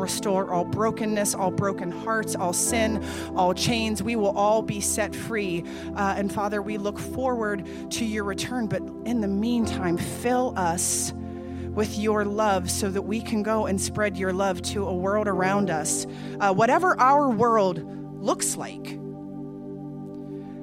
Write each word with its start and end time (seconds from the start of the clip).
restore 0.00 0.52
all 0.52 0.64
brokenness, 0.64 1.34
all 1.34 1.50
broken 1.50 1.90
hearts, 1.90 2.34
all 2.34 2.52
sin, 2.52 3.04
all 3.36 3.54
chains. 3.54 4.02
We 4.02 4.16
will 4.16 4.36
all 4.36 4.62
be 4.62 4.80
set 4.80 5.14
free. 5.14 5.64
Uh, 5.94 6.14
and 6.16 6.32
Father, 6.32 6.62
we 6.62 6.78
look 6.78 6.98
forward 6.98 7.66
to 7.90 8.04
your 8.04 8.24
return. 8.24 8.66
But 8.66 8.82
in 9.04 9.20
the 9.20 9.28
meantime, 9.28 9.96
fill 9.96 10.54
us 10.56 11.12
with 11.12 11.98
your 11.98 12.24
love 12.24 12.70
so 12.70 12.90
that 12.90 13.02
we 13.02 13.20
can 13.20 13.42
go 13.42 13.66
and 13.66 13.80
spread 13.80 14.16
your 14.16 14.32
love 14.32 14.60
to 14.62 14.86
a 14.86 14.94
world 14.94 15.28
around 15.28 15.70
us. 15.70 16.06
Uh, 16.40 16.52
whatever 16.52 16.98
our 16.98 17.30
world 17.30 17.84
looks 18.20 18.56
like, 18.56 18.98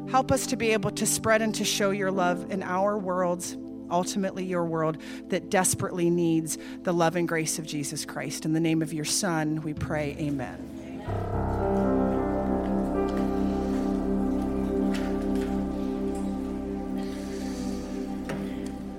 help 0.09 0.31
us 0.31 0.47
to 0.47 0.57
be 0.57 0.71
able 0.71 0.91
to 0.91 1.05
spread 1.05 1.41
and 1.41 1.55
to 1.55 1.63
show 1.63 1.91
your 1.91 2.11
love 2.11 2.51
in 2.51 2.63
our 2.63 2.97
worlds 2.97 3.57
ultimately 3.89 4.45
your 4.45 4.65
world 4.65 4.97
that 5.29 5.49
desperately 5.49 6.09
needs 6.09 6.57
the 6.83 6.93
love 6.93 7.15
and 7.15 7.27
grace 7.27 7.59
of 7.59 7.65
Jesus 7.65 8.05
Christ. 8.05 8.45
In 8.45 8.53
the 8.53 8.59
name 8.59 8.81
of 8.81 8.93
your 8.93 9.05
Son, 9.05 9.61
we 9.61 9.73
pray, 9.73 10.15
amen. 10.19 10.77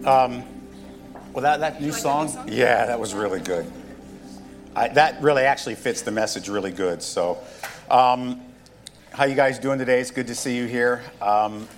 Um, 0.09 0.43
well, 1.35 1.43
that, 1.43 1.61
that 1.61 1.83
new, 1.83 1.91
like 1.91 2.01
song, 2.01 2.27
new 2.27 2.33
song? 2.33 2.49
yeah, 2.49 2.87
that 2.87 2.99
was 2.99 3.15
really 3.15 3.41
good. 3.41 3.71
I, 4.75 4.89
that 4.89 5.21
really 5.21 5.43
actually 5.43 5.75
fits 5.75 6.01
the 6.01 6.11
message 6.11 6.49
really 6.49 6.71
good. 6.71 7.03
So, 7.03 7.39
um, 7.91 8.41
how 9.13 9.25
you 9.25 9.35
guys 9.35 9.59
doing 9.59 9.79
today? 9.79 10.01
It's 10.01 10.11
good 10.11 10.29
to 10.29 10.35
see 10.35 10.57
you 10.57 10.65
here. 10.65 11.03
Um, 11.21 11.69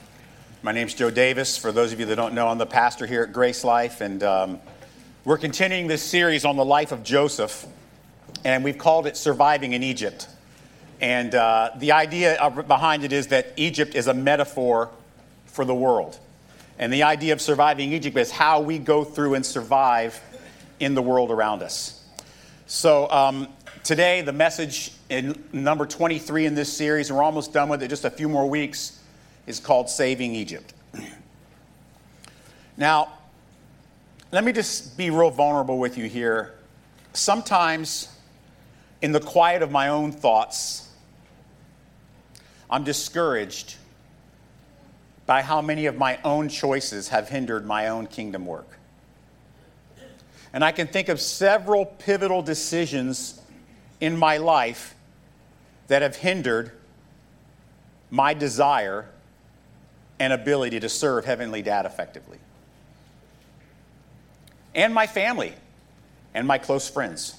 my 0.63 0.73
name's 0.73 0.93
Joe 0.93 1.11
Davis. 1.11 1.57
For 1.57 1.73
those 1.73 1.95
of 1.95 2.01
you 2.01 2.07
that 2.07 2.17
don't 2.17 2.35
know, 2.35 2.49
I'm 2.49 2.59
the 2.59 2.67
pastor 2.67 3.07
here 3.07 3.23
at 3.23 3.33
Grace 3.33 3.65
Life, 3.65 4.03
and 4.03 4.23
um, 4.23 4.61
we're 5.25 5.39
continuing 5.39 5.87
this 5.87 6.03
series 6.03 6.45
on 6.45 6.57
the 6.57 6.65
life 6.65 6.93
of 6.93 7.03
Joseph, 7.03 7.67
and 8.45 8.63
we've 8.63 8.77
called 8.77 9.07
it 9.07 9.17
Surviving 9.17 9.73
in 9.73 9.83
Egypt. 9.83 10.29
And 11.01 11.35
uh, 11.35 11.71
the 11.77 11.93
idea 11.93 12.53
behind 12.67 13.05
it 13.05 13.13
is 13.13 13.29
that 13.29 13.55
Egypt 13.57 13.95
is 13.95 14.07
a 14.07 14.13
metaphor 14.13 14.91
for 15.47 15.65
the 15.65 15.75
world. 15.75 16.19
And 16.79 16.93
the 16.93 17.05
idea 17.05 17.33
of 17.33 17.41
surviving 17.41 17.95
Egypt 17.95 18.19
is 18.19 18.31
how 18.31 18.61
we 18.61 18.79
go 18.79 19.03
through 19.03 19.37
and 19.37 19.47
survive 19.47 20.21
in 20.79 20.95
the 20.95 21.03
world 21.03 21.31
around 21.31 21.63
us. 21.63 22.05
So, 22.67 23.11
um, 23.11 23.49
today, 23.83 24.21
the 24.21 24.35
message 24.35 24.93
in 25.09 25.43
number 25.55 25.87
23 25.87 26.45
in 26.45 26.55
this 26.55 26.71
series, 26.71 27.11
we're 27.11 27.23
almost 27.23 27.55
done 27.55 27.71
with 27.71 27.83
it, 27.83 27.89
just 27.89 28.05
a 28.05 28.11
few 28.11 28.29
more 28.29 28.47
weeks 28.47 29.00
is 29.51 29.61
called 29.61 29.91
Saving 29.91 30.35
Egypt. 30.35 30.73
Now, 32.77 33.13
let 34.33 34.45
me 34.45 34.53
just 34.53 34.97
be 34.97 35.11
real 35.11 35.31
vulnerable 35.31 35.79
with 35.79 35.99
you 35.99 36.07
here. 36.07 36.55
Sometimes, 37.13 38.09
in 39.03 39.13
the 39.13 39.21
quiet 39.21 39.61
of 39.61 39.71
my 39.71 39.89
own 39.89 40.13
thoughts, 40.13 40.89
I'm 42.71 42.85
discouraged 42.85 43.75
by 45.27 45.43
how 45.43 45.61
many 45.61 45.87
of 45.87 45.99
my 45.99 46.19
own 46.25 46.49
choices 46.49 47.09
have 47.09 47.29
hindered 47.29 47.67
my 47.67 47.89
own 47.89 48.07
kingdom 48.07 48.47
work. 48.47 48.79
And 50.53 50.65
I 50.65 50.73
can 50.73 50.87
think 50.87 51.09
of 51.09 51.21
several 51.21 51.85
pivotal 51.85 52.41
decisions 52.41 53.41
in 54.01 54.17
my 54.17 54.39
life 54.39 54.95
that 55.89 56.03
have 56.03 56.17
hindered 56.17 56.73
my 58.11 58.33
desire 58.35 59.07
and 60.21 60.35
ability 60.35 60.79
to 60.79 60.89
serve 60.89 61.25
Heavenly 61.25 61.63
Dad 61.63 61.87
effectively. 61.87 62.39
And 64.75 64.95
my 64.95 65.07
family 65.07 65.55
and 66.35 66.47
my 66.47 66.59
close 66.59 66.89
friends. 66.89 67.35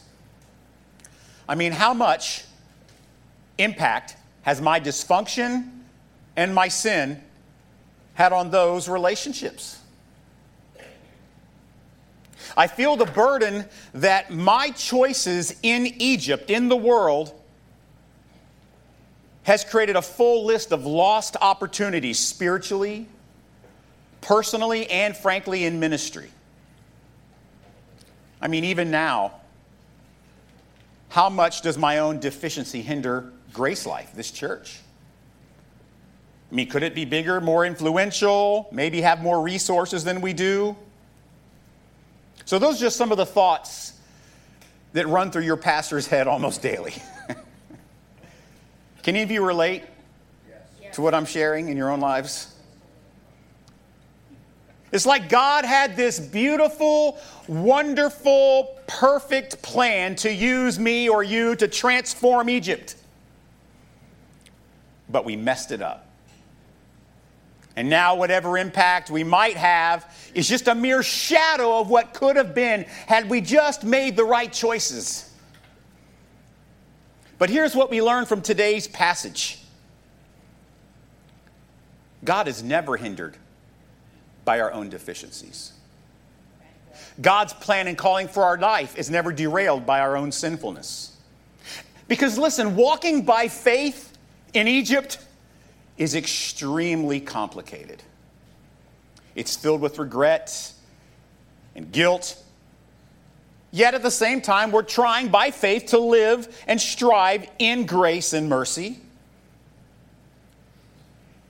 I 1.48 1.56
mean, 1.56 1.72
how 1.72 1.94
much 1.94 2.44
impact 3.58 4.18
has 4.42 4.60
my 4.60 4.80
dysfunction 4.80 5.70
and 6.36 6.56
my 6.56 6.68
sin 6.68 7.22
had 8.16 8.34
on 8.34 8.50
those 8.50 8.90
relationships? 8.90 9.80
I 12.58 12.68
feel 12.68 12.98
the 12.98 13.06
burden 13.06 13.66
that 13.94 14.32
my 14.32 14.72
choices 14.72 15.56
in 15.62 15.86
Egypt, 16.02 16.50
in 16.50 16.68
the 16.68 16.76
world, 16.76 17.34
has 19.44 19.64
created 19.64 19.96
a 19.96 20.02
full 20.02 20.46
list 20.46 20.72
of 20.72 20.86
lost 20.86 21.36
opportunities 21.42 22.20
spiritually, 22.20 23.08
personally, 24.22 24.90
and 24.90 25.18
frankly 25.18 25.66
in 25.66 25.80
ministry. 25.80 26.30
I 28.42 28.48
mean, 28.48 28.64
even 28.66 28.92
now, 28.92 29.34
how 31.10 31.30
much 31.30 31.62
does 31.62 31.78
my 31.78 32.00
own 32.00 32.20
deficiency 32.20 32.82
hinder 32.82 33.32
Grace 33.54 33.86
Life, 33.86 34.12
this 34.16 34.32
church? 34.32 34.80
I 36.52 36.56
mean, 36.56 36.70
could 36.70 36.84
it 36.84 36.94
be 36.94 37.06
bigger, 37.06 37.40
more 37.40 37.66
influential, 37.66 38.68
maybe 38.72 39.02
have 39.02 39.22
more 39.22 39.42
resources 39.42 40.04
than 40.04 40.22
we 40.22 40.34
do? 40.34 40.76
So, 42.46 42.60
those 42.60 42.78
are 42.78 42.86
just 42.86 42.98
some 42.98 43.12
of 43.12 43.18
the 43.18 43.26
thoughts 43.26 43.94
that 44.94 45.08
run 45.08 45.32
through 45.32 45.44
your 45.44 45.58
pastor's 45.58 46.08
head 46.08 46.28
almost 46.28 46.62
daily. 46.62 46.94
Can 49.04 49.16
any 49.16 49.24
of 49.24 49.32
you 49.32 49.46
relate 49.46 49.84
to 50.94 51.02
what 51.02 51.14
I'm 51.14 51.26
sharing 51.26 51.70
in 51.70 51.78
your 51.78 51.90
own 51.90 52.00
lives? 52.00 52.54
It's 54.92 55.06
like 55.06 55.30
God 55.30 55.64
had 55.64 55.96
this 55.96 56.20
beautiful, 56.20 57.18
wonderful, 57.48 58.78
perfect 58.88 59.62
plan 59.62 60.16
to 60.18 60.32
use 60.32 60.78
me 60.78 61.08
or 61.08 61.24
you 61.24 61.56
to 61.56 61.68
transform 61.68 62.50
Egypt. 62.50 62.96
But 65.10 65.24
we 65.24 65.36
messed 65.36 65.72
it 65.72 65.82
up. 65.82 66.08
And 67.78 67.90
now, 67.90 68.16
whatever 68.16 68.58
impact 68.58 69.10
we 69.10 69.24
might 69.24 69.56
have 69.56 70.14
is 70.36 70.48
just 70.48 70.68
a 70.68 70.76
mere 70.76 71.02
shadow 71.02 71.80
of 71.80 71.90
what 71.90 72.14
could 72.14 72.36
have 72.36 72.54
been 72.54 72.84
had 73.08 73.30
we 73.30 73.40
just 73.40 73.86
made 73.86 74.18
the 74.18 74.26
right 74.26 74.52
choices. 74.52 75.31
But 77.42 77.50
here's 77.50 77.76
what 77.76 77.90
we 77.90 78.04
learn 78.04 78.28
from 78.28 78.44
today's 78.44 78.88
passage 78.88 79.58
God 82.24 82.48
is 82.48 82.62
never 82.62 82.98
hindered 82.98 83.36
by 84.46 84.60
our 84.60 84.72
own 84.72 84.92
deficiencies. 84.92 85.74
God's 87.20 87.54
plan 87.54 87.88
and 87.88 87.98
calling 87.98 88.28
for 88.28 88.44
our 88.44 88.60
life 88.60 88.96
is 88.96 89.10
never 89.10 89.32
derailed 89.32 89.88
by 89.88 90.02
our 90.02 90.16
own 90.16 90.32
sinfulness. 90.32 91.18
Because 92.08 92.38
listen, 92.38 92.76
walking 92.76 93.26
by 93.26 93.48
faith 93.48 94.16
in 94.54 94.68
Egypt 94.68 95.18
is 95.98 96.14
extremely 96.14 97.20
complicated. 97.20 98.04
It's 99.34 99.56
filled 99.56 99.82
with 99.82 99.98
regret 99.98 100.74
and 101.76 101.92
guilt 101.92 102.40
Yet 103.72 103.94
at 103.94 104.04
the 104.04 104.12
same 104.12 104.42
time, 104.42 104.72
we're 104.72 104.82
trying 104.84 105.30
by 105.30 105.52
faith 105.52 105.88
to 105.88 106.00
live 106.00 106.64
and 106.68 106.80
strive 106.80 107.50
in 107.58 107.86
grace 107.86 108.34
and 108.34 108.50
mercy. 108.50 109.00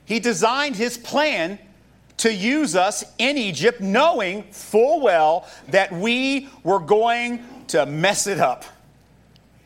He 0.05 0.19
designed 0.19 0.75
his 0.75 0.97
plan 0.97 1.57
to 2.17 2.31
use 2.31 2.75
us 2.75 3.03
in 3.17 3.37
Egypt, 3.37 3.81
knowing 3.81 4.43
full 4.51 5.01
well 5.01 5.47
that 5.69 5.91
we 5.91 6.47
were 6.63 6.79
going 6.79 7.43
to 7.69 7.85
mess 7.87 8.27
it 8.27 8.39
up 8.39 8.65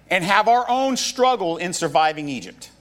and 0.09 0.23
have 0.23 0.47
our 0.47 0.69
own 0.69 0.95
struggle 0.95 1.57
in 1.57 1.73
surviving 1.73 2.29
Egypt. 2.29 2.71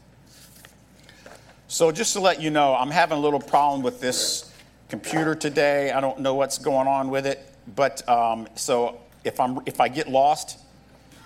So, 1.67 1.91
just 1.91 2.13
to 2.13 2.21
let 2.21 2.41
you 2.41 2.51
know, 2.51 2.77
I'm 2.77 2.91
having 2.91 3.19
a 3.19 3.21
little 3.21 3.41
problem 3.41 3.83
with 3.83 4.01
this 4.01 4.53
computer 4.89 5.35
today. 5.35 5.91
I 5.91 6.01
don't 6.01 6.21
know 6.21 6.35
what's 6.35 6.59
going 6.59 6.87
on 6.87 7.11
with 7.11 7.27
it, 7.27 7.45
but 7.75 8.09
um, 8.09 8.47
so 8.55 9.01
if, 9.25 9.41
I'm, 9.41 9.59
if 9.67 9.81
I 9.81 9.89
get 9.89 10.09
lost, 10.09 10.59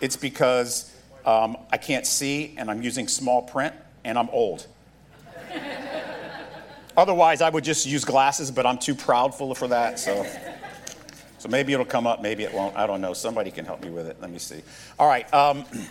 it's 0.01 0.17
because 0.17 0.95
um, 1.27 1.57
I 1.71 1.77
can't 1.77 2.07
see 2.07 2.55
and 2.57 2.71
I'm 2.71 2.83
using 2.83 3.09
small 3.09 3.43
print 3.43 3.75
and 4.05 4.19
I'm 4.19 4.29
old. 4.31 4.67
Otherwise, 6.97 7.43
I 7.43 7.51
would 7.51 7.63
just 7.63 7.87
use 7.87 8.05
glasses, 8.05 8.51
but 8.51 8.67
I'm 8.67 8.79
too 8.79 8.95
proudful 8.95 9.57
for 9.57 9.69
that. 9.69 10.01
So, 10.01 10.27
so 11.39 11.49
maybe 11.49 11.73
it'll 11.73 11.85
come 11.85 12.09
up, 12.09 12.23
maybe 12.23 12.43
it 12.43 12.53
won't. 12.53 12.77
I 12.77 12.89
don't 12.89 13.01
know. 13.01 13.13
Somebody 13.13 13.53
can 13.53 13.65
help 13.65 13.85
me 13.85 13.91
with 13.91 14.09
it. 14.09 14.17
Let 14.21 14.31
me 14.31 14.39
see. 14.39 14.63
All 14.99 15.07
right. 15.07 15.33
Um, 15.33 15.65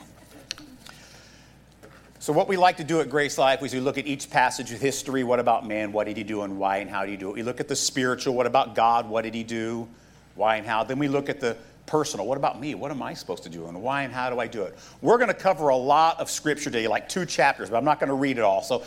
so, 2.19 2.33
what 2.33 2.49
we 2.49 2.57
like 2.57 2.75
to 2.77 2.83
do 2.83 2.99
at 2.99 3.09
Grace 3.09 3.37
Life 3.37 3.63
is 3.63 3.73
we 3.73 3.79
look 3.79 3.97
at 3.97 4.05
each 4.05 4.29
passage 4.29 4.73
of 4.73 4.81
history. 4.81 5.23
What 5.23 5.39
about 5.39 5.65
man? 5.65 5.93
What 5.93 6.07
did 6.07 6.17
he 6.17 6.23
do 6.23 6.41
and 6.41 6.59
why 6.59 6.77
and 6.77 6.89
how 6.89 7.05
did 7.05 7.11
he 7.11 7.17
do 7.17 7.29
it? 7.29 7.35
We 7.35 7.43
look 7.43 7.61
at 7.61 7.69
the 7.69 7.75
spiritual. 7.77 8.35
What 8.35 8.45
about 8.45 8.75
God? 8.75 9.07
What 9.07 9.21
did 9.21 9.33
he 9.33 9.45
do? 9.45 9.87
Why 10.35 10.57
and 10.57 10.67
how? 10.67 10.83
Then 10.83 10.99
we 10.99 11.07
look 11.07 11.29
at 11.29 11.39
the 11.39 11.55
personal. 11.87 12.27
What 12.27 12.37
about 12.37 12.59
me? 12.59 12.75
What 12.75 12.91
am 12.91 13.01
I 13.01 13.15
supposed 13.15 13.43
to 13.43 13.49
do? 13.49 13.65
And 13.65 13.81
why 13.81 14.03
and 14.03 14.13
how 14.13 14.29
do 14.29 14.39
I 14.39 14.45
do 14.45 14.61
it? 14.63 14.77
We're 15.01 15.17
going 15.17 15.29
to 15.29 15.33
cover 15.33 15.69
a 15.69 15.75
lot 15.75 16.19
of 16.19 16.29
scripture 16.29 16.69
today, 16.69 16.87
like 16.87 17.09
two 17.09 17.25
chapters, 17.25 17.69
but 17.69 17.77
I'm 17.77 17.85
not 17.85 17.99
going 17.99 18.09
to 18.09 18.15
read 18.15 18.37
it 18.37 18.43
all. 18.43 18.61
So 18.61 18.83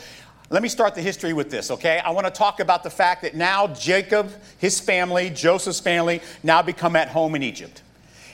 let 0.50 0.62
me 0.62 0.69
start 0.69 0.94
the 0.94 1.02
history 1.02 1.32
with 1.32 1.50
this, 1.50 1.70
okay? 1.70 1.99
I 1.99 2.11
want 2.11 2.26
to 2.26 2.32
talk 2.32 2.61
about 2.61 2.82
the 2.82 2.91
fact 2.91 3.23
that 3.23 3.35
now 3.35 3.69
Jacob, 3.69 4.31
his 4.58 4.79
family, 4.79 5.31
Joseph's 5.31 5.81
family, 5.81 6.20
now 6.43 6.62
become 6.62 6.94
at 6.94 7.08
home 7.08 7.35
in 7.35 7.43
Egypt. 7.43 7.82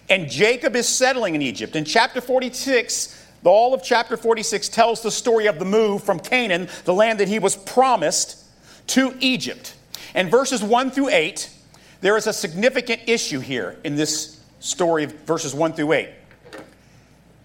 And 0.08 0.28
Jacob 0.28 0.76
is 0.76 0.88
settling 0.88 1.34
in 1.34 1.42
Egypt. 1.42 1.76
In 1.76 1.84
chapter 1.84 2.20
46, 2.20 3.24
the 3.42 3.50
all 3.50 3.74
of 3.74 3.82
chapter 3.82 4.16
46 4.16 4.68
tells 4.68 5.02
the 5.02 5.10
story 5.10 5.46
of 5.46 5.58
the 5.58 5.64
move 5.64 6.02
from 6.02 6.18
Canaan, 6.18 6.68
the 6.84 6.94
land 6.94 7.20
that 7.20 7.28
he 7.28 7.38
was 7.38 7.54
promised, 7.54 8.42
to 8.88 9.14
Egypt. 9.20 9.74
And 10.14 10.30
verses 10.30 10.62
1 10.62 10.90
through 10.92 11.10
8, 11.10 11.50
there 12.00 12.16
is 12.16 12.26
a 12.26 12.32
significant 12.32 13.02
issue 13.06 13.40
here 13.40 13.76
in 13.84 13.96
this 13.96 14.35
story 14.60 15.04
of 15.04 15.12
verses 15.20 15.54
1 15.54 15.74
through 15.74 15.92
8. 15.92 16.08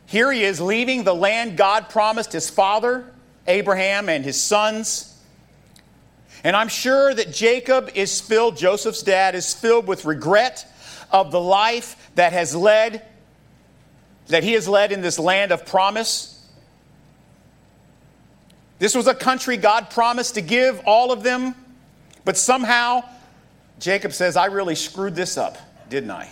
Here 0.05 0.31
he 0.31 0.43
is 0.43 0.59
leaving 0.59 1.03
the 1.03 1.15
land 1.15 1.55
God 1.55 1.89
promised 1.89 2.33
his 2.33 2.49
father, 2.49 3.05
Abraham, 3.47 4.09
and 4.09 4.25
his 4.25 4.41
sons. 4.41 5.17
And 6.43 6.55
I'm 6.55 6.67
sure 6.67 7.13
that 7.13 7.31
Jacob 7.31 7.91
is 7.95 8.19
filled, 8.19 8.57
Joseph's 8.57 9.03
dad 9.03 9.35
is 9.35 9.53
filled 9.53 9.87
with 9.87 10.05
regret 10.05 10.65
of 11.11 11.31
the 11.31 11.39
life 11.39 12.11
that 12.15 12.33
has 12.33 12.55
led, 12.55 13.05
that 14.27 14.43
he 14.43 14.53
has 14.53 14.67
led 14.67 14.91
in 14.91 15.01
this 15.01 15.19
land 15.19 15.51
of 15.51 15.65
promise. 15.65 16.45
This 18.79 18.95
was 18.95 19.07
a 19.07 19.15
country 19.15 19.57
God 19.57 19.91
promised 19.91 20.35
to 20.35 20.41
give 20.41 20.81
all 20.85 21.11
of 21.11 21.23
them, 21.23 21.53
but 22.25 22.35
somehow 22.35 23.03
Jacob 23.79 24.11
says, 24.11 24.35
I 24.35 24.45
really 24.45 24.75
screwed 24.75 25.15
this 25.15 25.37
up, 25.37 25.57
didn't 25.89 26.11
I? 26.11 26.29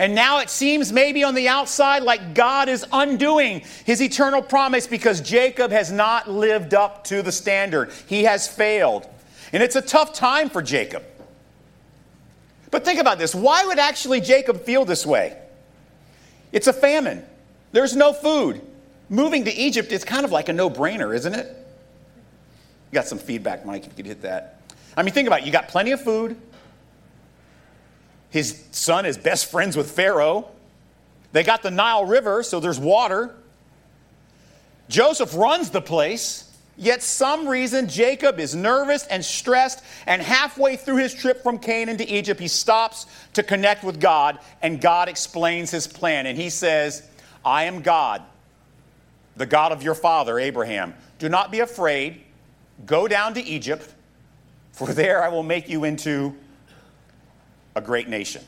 And 0.00 0.14
now 0.14 0.38
it 0.38 0.48
seems 0.48 0.94
maybe 0.94 1.24
on 1.24 1.34
the 1.34 1.48
outside 1.48 2.02
like 2.04 2.32
God 2.32 2.70
is 2.70 2.86
undoing 2.90 3.60
his 3.84 4.00
eternal 4.00 4.40
promise 4.40 4.86
because 4.86 5.20
Jacob 5.20 5.70
has 5.72 5.92
not 5.92 6.26
lived 6.26 6.72
up 6.72 7.04
to 7.04 7.20
the 7.20 7.30
standard. 7.30 7.92
He 8.06 8.24
has 8.24 8.48
failed. 8.48 9.06
And 9.52 9.62
it's 9.62 9.76
a 9.76 9.82
tough 9.82 10.14
time 10.14 10.48
for 10.48 10.62
Jacob. 10.62 11.02
But 12.70 12.82
think 12.82 12.98
about 12.98 13.18
this 13.18 13.34
why 13.34 13.66
would 13.66 13.78
actually 13.78 14.22
Jacob 14.22 14.62
feel 14.62 14.86
this 14.86 15.04
way? 15.04 15.36
It's 16.50 16.66
a 16.66 16.72
famine, 16.72 17.22
there's 17.72 17.94
no 17.94 18.14
food. 18.14 18.62
Moving 19.10 19.44
to 19.44 19.52
Egypt 19.52 19.92
is 19.92 20.02
kind 20.02 20.24
of 20.24 20.32
like 20.32 20.48
a 20.48 20.54
no 20.54 20.70
brainer, 20.70 21.14
isn't 21.14 21.34
it? 21.34 21.46
You 22.90 22.94
got 22.94 23.06
some 23.06 23.18
feedback, 23.18 23.66
Mike, 23.66 23.82
if 23.82 23.88
you 23.88 23.96
could 23.96 24.06
hit 24.06 24.22
that. 24.22 24.62
I 24.96 25.02
mean, 25.02 25.12
think 25.12 25.26
about 25.26 25.40
it. 25.40 25.46
You 25.46 25.52
got 25.52 25.68
plenty 25.68 25.90
of 25.90 26.00
food, 26.00 26.40
his 28.30 28.64
son 28.70 29.04
is 29.06 29.18
best 29.18 29.50
friends 29.50 29.76
with 29.76 29.90
Pharaoh. 29.90 30.48
They 31.32 31.42
got 31.42 31.62
the 31.62 31.70
Nile 31.70 32.04
River, 32.04 32.42
so 32.42 32.60
there's 32.60 32.78
water. 32.78 33.34
Joseph 34.88 35.36
runs 35.36 35.70
the 35.70 35.80
place, 35.80 36.50
yet 36.76 37.02
some 37.02 37.46
reason 37.46 37.88
Jacob 37.88 38.40
is 38.40 38.54
nervous 38.54 39.06
and 39.06 39.24
stressed, 39.24 39.84
and 40.06 40.20
halfway 40.20 40.76
through 40.76 40.96
his 40.96 41.14
trip 41.14 41.42
from 41.42 41.58
Canaan 41.58 41.96
to 41.98 42.08
Egypt, 42.08 42.40
he 42.40 42.48
stops 42.48 43.06
to 43.34 43.42
connect 43.42 43.84
with 43.84 44.00
God, 44.00 44.38
and 44.62 44.80
God 44.80 45.08
explains 45.08 45.70
his 45.70 45.86
plan. 45.86 46.26
And 46.26 46.36
he 46.36 46.50
says, 46.50 47.08
I 47.44 47.64
am 47.64 47.82
God, 47.82 48.22
the 49.36 49.46
God 49.46 49.70
of 49.72 49.82
your 49.82 49.94
father, 49.94 50.38
Abraham. 50.38 50.94
Do 51.18 51.28
not 51.28 51.52
be 51.52 51.60
afraid. 51.60 52.22
Go 52.86 53.06
down 53.06 53.34
to 53.34 53.42
Egypt, 53.42 53.94
for 54.72 54.88
there 54.88 55.22
I 55.22 55.28
will 55.28 55.42
make 55.42 55.68
you 55.68 55.84
into 55.84 56.34
a 57.74 57.80
great 57.80 58.08
nation. 58.08 58.42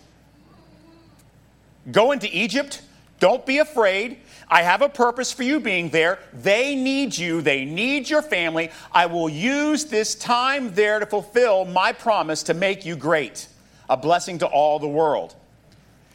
Go 1.91 2.13
into 2.13 2.29
Egypt. 2.37 2.83
Don't 3.19 3.45
be 3.47 3.59
afraid. 3.59 4.19
I 4.49 4.63
have 4.63 4.83
a 4.83 4.89
purpose 4.89 5.33
for 5.33 5.45
you 5.45 5.61
being 5.61 5.91
there. 5.91 6.19
They 6.33 6.75
need 6.75 7.17
you. 7.17 7.41
They 7.41 7.65
need 7.65 8.11
your 8.11 8.23
family. 8.23 8.71
I 8.93 9.07
will 9.07 9.29
use 9.29 9.87
this 9.87 10.15
time 10.15 10.75
there 10.75 10.99
to 10.99 11.07
fulfill 11.07 11.65
my 11.65 11.93
promise 11.93 12.43
to 12.45 12.55
make 12.55 12.85
you 12.85 12.97
great, 12.97 13.47
a 13.89 13.97
blessing 13.97 14.39
to 14.39 14.47
all 14.47 14.79
the 14.79 14.89
world. 14.89 15.35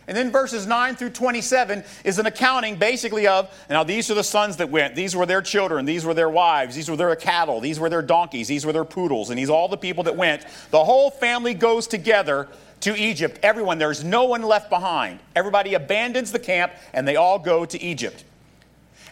And 0.08 0.16
then 0.16 0.32
verses 0.32 0.66
9 0.66 0.96
through 0.96 1.10
27 1.10 1.84
is 2.06 2.18
an 2.18 2.26
accounting 2.26 2.78
basically 2.78 3.28
of 3.28 3.54
now 3.70 3.84
these 3.84 4.10
are 4.10 4.14
the 4.14 4.24
sons 4.24 4.56
that 4.58 4.70
went. 4.70 4.96
These 4.96 5.18
were 5.18 5.26
their 5.26 5.42
children. 5.42 5.84
These 5.84 6.06
were 6.06 6.14
their 6.14 6.30
wives. 6.30 6.76
These 6.76 6.90
were 6.90 6.96
their 6.96 7.14
cattle. 7.18 7.60
These 7.60 7.78
were 7.78 7.90
their 7.90 8.02
donkeys. 8.02 8.48
These 8.48 8.66
were 8.66 8.72
their 8.72 8.86
poodles. 8.86 9.30
And 9.30 9.38
these 9.38 9.50
are 9.50 9.54
all 9.54 9.68
the 9.68 9.78
people 9.78 10.06
that 10.06 10.16
went. 10.16 10.46
The 10.72 10.84
whole 10.84 11.12
family 11.12 11.54
goes 11.54 11.88
together 11.88 12.48
to 12.82 12.96
Egypt. 12.96 13.40
Everyone, 13.44 13.78
there's 13.78 14.04
no 14.04 14.26
one 14.26 14.44
left 14.44 14.70
behind. 14.70 15.20
Everybody 15.36 15.74
abandons 15.74 16.32
the 16.32 16.40
camp 16.40 16.74
and 16.94 17.08
they 17.08 17.16
all 17.16 17.40
go 17.40 17.66
to 17.66 17.82
Egypt. 17.82 18.24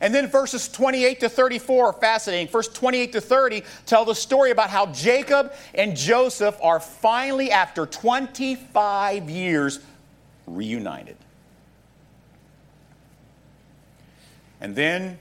And 0.01 0.13
then 0.13 0.27
verses 0.27 0.67
28 0.67 1.21
to 1.21 1.29
34 1.29 1.85
are 1.85 1.93
fascinating. 1.93 2.47
Verse 2.47 2.67
28 2.67 3.13
to 3.13 3.21
30 3.21 3.63
tell 3.85 4.05
the 4.05 4.13
story 4.13 4.51
about 4.51 4.69
how 4.69 4.87
Jacob 4.87 5.53
and 5.73 5.95
Joseph 5.95 6.57
are 6.61 6.79
finally, 6.79 7.49
after 7.51 7.85
25 7.85 9.29
years, 9.29 9.79
reunited. 10.45 11.15
And 14.59 14.75
then 14.75 15.17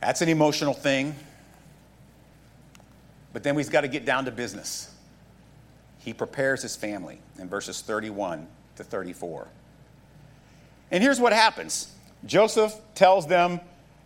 that's 0.00 0.22
an 0.22 0.28
emotional 0.28 0.74
thing. 0.74 1.14
But 3.32 3.42
then 3.42 3.54
we've 3.54 3.70
got 3.70 3.82
to 3.82 3.88
get 3.88 4.04
down 4.04 4.24
to 4.24 4.30
business 4.30 4.91
he 6.04 6.12
prepares 6.12 6.62
his 6.62 6.76
family 6.76 7.20
in 7.38 7.48
verses 7.48 7.80
31 7.80 8.46
to 8.76 8.84
34. 8.84 9.48
And 10.90 11.02
here's 11.02 11.20
what 11.20 11.32
happens 11.32 11.92
Joseph 12.26 12.74
tells 12.94 13.26
them, 13.26 13.60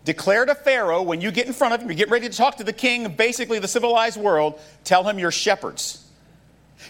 Declare 0.05 0.47
to 0.47 0.55
Pharaoh 0.55 1.03
when 1.03 1.21
you 1.21 1.33
get 1.33 1.47
in 1.47 1.53
front 1.53 1.75
of 1.75 1.83
him, 1.83 1.91
you 1.91 1.97
get 1.97 2.11
ready 2.11 2.29
to 2.29 2.37
talk 2.37 2.59
to 2.59 2.65
the 2.65 2.73
king 2.73 3.07
of 3.07 3.17
basically 3.17 3.59
the 3.59 3.67
civilized 3.67 4.17
world, 4.17 4.61
tell 4.85 5.03
him 5.03 5.19
you're 5.19 5.33
shepherds. 5.33 6.05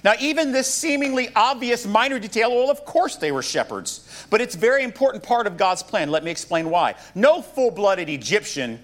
Now, 0.04 0.14
even 0.20 0.52
this 0.52 0.72
seemingly 0.72 1.30
obvious 1.34 1.86
minor 1.86 2.18
detail, 2.18 2.54
well, 2.54 2.70
of 2.70 2.84
course 2.84 3.16
they 3.16 3.32
were 3.32 3.42
shepherds, 3.42 4.26
but 4.28 4.40
it's 4.40 4.54
a 4.54 4.58
very 4.58 4.82
important 4.82 5.22
part 5.22 5.46
of 5.46 5.56
God's 5.56 5.82
plan. 5.82 6.10
Let 6.10 6.24
me 6.24 6.30
explain 6.30 6.68
why. 6.68 6.96
No 7.14 7.40
full 7.40 7.70
blooded 7.70 8.08
Egyptian 8.08 8.80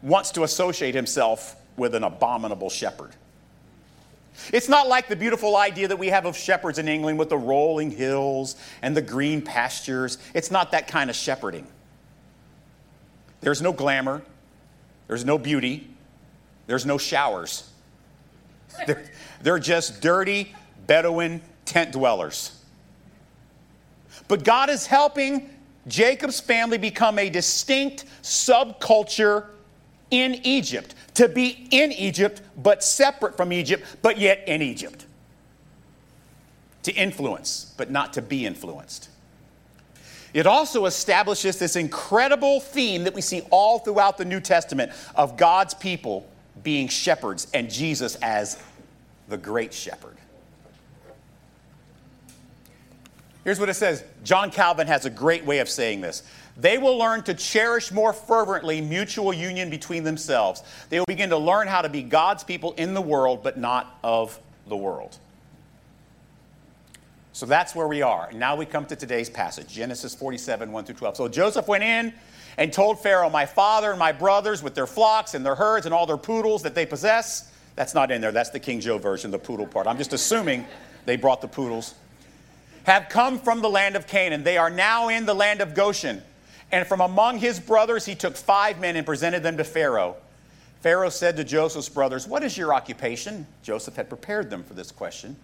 wants 0.00 0.32
to 0.32 0.42
associate 0.42 0.94
himself 0.94 1.54
with 1.76 1.94
an 1.94 2.02
abominable 2.02 2.70
shepherd. 2.70 3.12
It's 4.52 4.68
not 4.68 4.88
like 4.88 5.08
the 5.08 5.16
beautiful 5.16 5.56
idea 5.56 5.88
that 5.88 5.98
we 5.98 6.08
have 6.08 6.24
of 6.24 6.36
shepherds 6.36 6.78
in 6.78 6.88
England 6.88 7.18
with 7.18 7.28
the 7.28 7.38
rolling 7.38 7.90
hills 7.90 8.56
and 8.80 8.96
the 8.96 9.02
green 9.02 9.42
pastures. 9.42 10.18
It's 10.34 10.50
not 10.50 10.72
that 10.72 10.88
kind 10.88 11.10
of 11.10 11.16
shepherding. 11.16 11.66
There's 13.40 13.60
no 13.60 13.72
glamour, 13.72 14.22
there's 15.08 15.24
no 15.24 15.36
beauty, 15.36 15.88
there's 16.66 16.86
no 16.86 16.98
showers. 16.98 17.68
They're, 18.86 19.04
they're 19.42 19.58
just 19.58 20.00
dirty 20.00 20.54
Bedouin 20.86 21.42
tent 21.64 21.92
dwellers. 21.92 22.58
But 24.28 24.44
God 24.44 24.70
is 24.70 24.86
helping 24.86 25.50
Jacob's 25.86 26.40
family 26.40 26.78
become 26.78 27.18
a 27.18 27.28
distinct 27.28 28.06
subculture 28.22 29.46
in 30.12 30.34
Egypt, 30.44 30.94
to 31.14 31.26
be 31.26 31.66
in 31.72 31.90
Egypt, 31.90 32.42
but 32.56 32.84
separate 32.84 33.36
from 33.36 33.52
Egypt, 33.52 33.84
but 34.02 34.18
yet 34.18 34.44
in 34.46 34.62
Egypt. 34.62 35.06
To 36.84 36.92
influence, 36.92 37.74
but 37.76 37.90
not 37.90 38.12
to 38.12 38.22
be 38.22 38.46
influenced. 38.46 39.08
It 40.34 40.46
also 40.46 40.86
establishes 40.86 41.58
this 41.58 41.76
incredible 41.76 42.60
theme 42.60 43.04
that 43.04 43.14
we 43.14 43.20
see 43.20 43.40
all 43.50 43.78
throughout 43.78 44.18
the 44.18 44.24
New 44.24 44.40
Testament 44.40 44.92
of 45.14 45.36
God's 45.36 45.74
people 45.74 46.28
being 46.62 46.88
shepherds 46.88 47.48
and 47.54 47.70
Jesus 47.70 48.16
as 48.16 48.62
the 49.28 49.36
great 49.36 49.72
shepherd. 49.72 50.16
Here's 53.44 53.58
what 53.58 53.68
it 53.68 53.74
says 53.74 54.04
John 54.24 54.50
Calvin 54.50 54.86
has 54.86 55.04
a 55.04 55.10
great 55.10 55.44
way 55.44 55.58
of 55.58 55.68
saying 55.68 56.00
this. 56.00 56.22
They 56.56 56.78
will 56.78 56.98
learn 56.98 57.22
to 57.24 57.34
cherish 57.34 57.92
more 57.92 58.12
fervently 58.12 58.80
mutual 58.80 59.32
union 59.32 59.70
between 59.70 60.04
themselves. 60.04 60.62
They 60.90 60.98
will 60.98 61.06
begin 61.06 61.30
to 61.30 61.38
learn 61.38 61.66
how 61.66 61.82
to 61.82 61.88
be 61.88 62.02
God's 62.02 62.44
people 62.44 62.72
in 62.74 62.94
the 62.94 63.00
world, 63.00 63.42
but 63.42 63.58
not 63.58 63.98
of 64.04 64.38
the 64.66 64.76
world. 64.76 65.16
So 67.32 67.46
that's 67.46 67.74
where 67.74 67.88
we 67.88 68.02
are. 68.02 68.30
Now 68.32 68.56
we 68.56 68.66
come 68.66 68.84
to 68.86 68.96
today's 68.96 69.30
passage 69.30 69.68
Genesis 69.68 70.14
47, 70.14 70.70
1 70.70 70.84
through 70.84 70.94
12. 70.96 71.16
So 71.16 71.28
Joseph 71.28 71.66
went 71.66 71.82
in 71.82 72.12
and 72.58 72.70
told 72.70 73.00
Pharaoh, 73.00 73.30
My 73.30 73.46
father 73.46 73.90
and 73.90 73.98
my 73.98 74.12
brothers, 74.12 74.62
with 74.62 74.74
their 74.74 74.86
flocks 74.86 75.32
and 75.34 75.44
their 75.44 75.54
herds 75.54 75.86
and 75.86 75.94
all 75.94 76.04
their 76.04 76.18
poodles 76.18 76.62
that 76.62 76.74
they 76.74 76.84
possess. 76.84 77.50
That's 77.74 77.94
not 77.94 78.10
in 78.10 78.20
there. 78.20 78.32
That's 78.32 78.50
the 78.50 78.60
King 78.60 78.80
Joe 78.80 78.98
version, 78.98 79.30
the 79.30 79.38
poodle 79.38 79.66
part. 79.66 79.86
I'm 79.86 79.96
just 79.96 80.12
assuming 80.12 80.66
they 81.06 81.16
brought 81.16 81.40
the 81.40 81.48
poodles. 81.48 81.94
Have 82.84 83.08
come 83.08 83.38
from 83.38 83.62
the 83.62 83.70
land 83.70 83.96
of 83.96 84.06
Canaan. 84.06 84.42
They 84.42 84.58
are 84.58 84.68
now 84.68 85.08
in 85.08 85.24
the 85.24 85.34
land 85.34 85.62
of 85.62 85.74
Goshen. 85.74 86.22
And 86.72 86.86
from 86.86 87.02
among 87.02 87.38
his 87.38 87.60
brothers, 87.60 88.06
he 88.06 88.14
took 88.14 88.34
five 88.34 88.80
men 88.80 88.96
and 88.96 89.06
presented 89.06 89.42
them 89.42 89.58
to 89.58 89.64
Pharaoh. 89.64 90.16
Pharaoh 90.80 91.10
said 91.10 91.36
to 91.36 91.44
Joseph's 91.44 91.90
brothers, 91.90 92.26
What 92.26 92.42
is 92.42 92.56
your 92.56 92.74
occupation? 92.74 93.46
Joseph 93.62 93.94
had 93.94 94.08
prepared 94.08 94.50
them 94.50 94.64
for 94.64 94.74
this 94.74 94.90
question. 94.90 95.36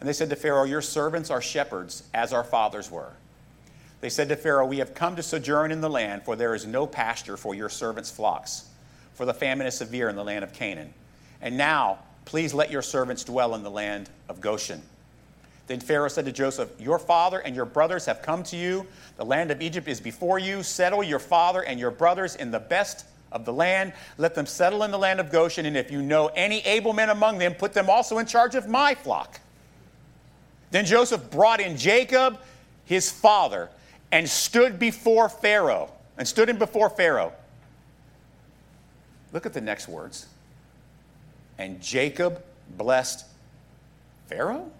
And 0.00 0.08
they 0.08 0.14
said 0.14 0.30
to 0.30 0.36
Pharaoh, 0.36 0.64
Your 0.64 0.82
servants 0.82 1.30
are 1.30 1.42
shepherds, 1.42 2.02
as 2.14 2.32
our 2.32 2.42
fathers 2.42 2.90
were. 2.90 3.12
They 4.00 4.08
said 4.08 4.28
to 4.30 4.36
Pharaoh, 4.36 4.66
We 4.66 4.78
have 4.78 4.94
come 4.94 5.14
to 5.14 5.22
sojourn 5.22 5.70
in 5.70 5.80
the 5.80 5.90
land, 5.90 6.24
for 6.24 6.34
there 6.34 6.54
is 6.54 6.66
no 6.66 6.86
pasture 6.86 7.36
for 7.36 7.54
your 7.54 7.68
servants' 7.68 8.10
flocks, 8.10 8.68
for 9.14 9.26
the 9.26 9.34
famine 9.34 9.66
is 9.66 9.76
severe 9.76 10.08
in 10.08 10.16
the 10.16 10.24
land 10.24 10.42
of 10.42 10.52
Canaan. 10.52 10.92
And 11.40 11.56
now, 11.56 12.00
please 12.24 12.52
let 12.52 12.72
your 12.72 12.82
servants 12.82 13.22
dwell 13.22 13.54
in 13.54 13.62
the 13.62 13.70
land 13.70 14.10
of 14.28 14.40
Goshen. 14.40 14.82
Then 15.66 15.80
Pharaoh 15.80 16.08
said 16.08 16.24
to 16.24 16.32
Joseph, 16.32 16.70
Your 16.78 16.98
father 16.98 17.38
and 17.40 17.54
your 17.54 17.64
brothers 17.64 18.06
have 18.06 18.22
come 18.22 18.42
to 18.44 18.56
you. 18.56 18.86
The 19.16 19.24
land 19.24 19.50
of 19.50 19.62
Egypt 19.62 19.88
is 19.88 20.00
before 20.00 20.38
you. 20.38 20.62
Settle 20.62 21.02
your 21.02 21.18
father 21.18 21.62
and 21.62 21.78
your 21.78 21.90
brothers 21.90 22.36
in 22.36 22.50
the 22.50 22.58
best 22.58 23.06
of 23.30 23.44
the 23.44 23.52
land. 23.52 23.92
Let 24.18 24.34
them 24.34 24.46
settle 24.46 24.82
in 24.82 24.90
the 24.90 24.98
land 24.98 25.20
of 25.20 25.30
Goshen. 25.30 25.66
And 25.66 25.76
if 25.76 25.90
you 25.90 26.02
know 26.02 26.28
any 26.34 26.60
able 26.60 26.92
men 26.92 27.10
among 27.10 27.38
them, 27.38 27.54
put 27.54 27.72
them 27.72 27.88
also 27.88 28.18
in 28.18 28.26
charge 28.26 28.54
of 28.54 28.68
my 28.68 28.94
flock. 28.94 29.40
Then 30.70 30.84
Joseph 30.84 31.30
brought 31.30 31.60
in 31.60 31.76
Jacob, 31.76 32.40
his 32.84 33.10
father, 33.10 33.68
and 34.10 34.28
stood 34.28 34.78
before 34.78 35.28
Pharaoh. 35.28 35.90
And 36.18 36.28
stood 36.28 36.48
him 36.48 36.58
before 36.58 36.90
Pharaoh. 36.90 37.32
Look 39.32 39.46
at 39.46 39.54
the 39.54 39.60
next 39.60 39.88
words. 39.88 40.26
And 41.58 41.80
Jacob 41.80 42.42
blessed 42.76 43.24
Pharaoh? 44.26 44.70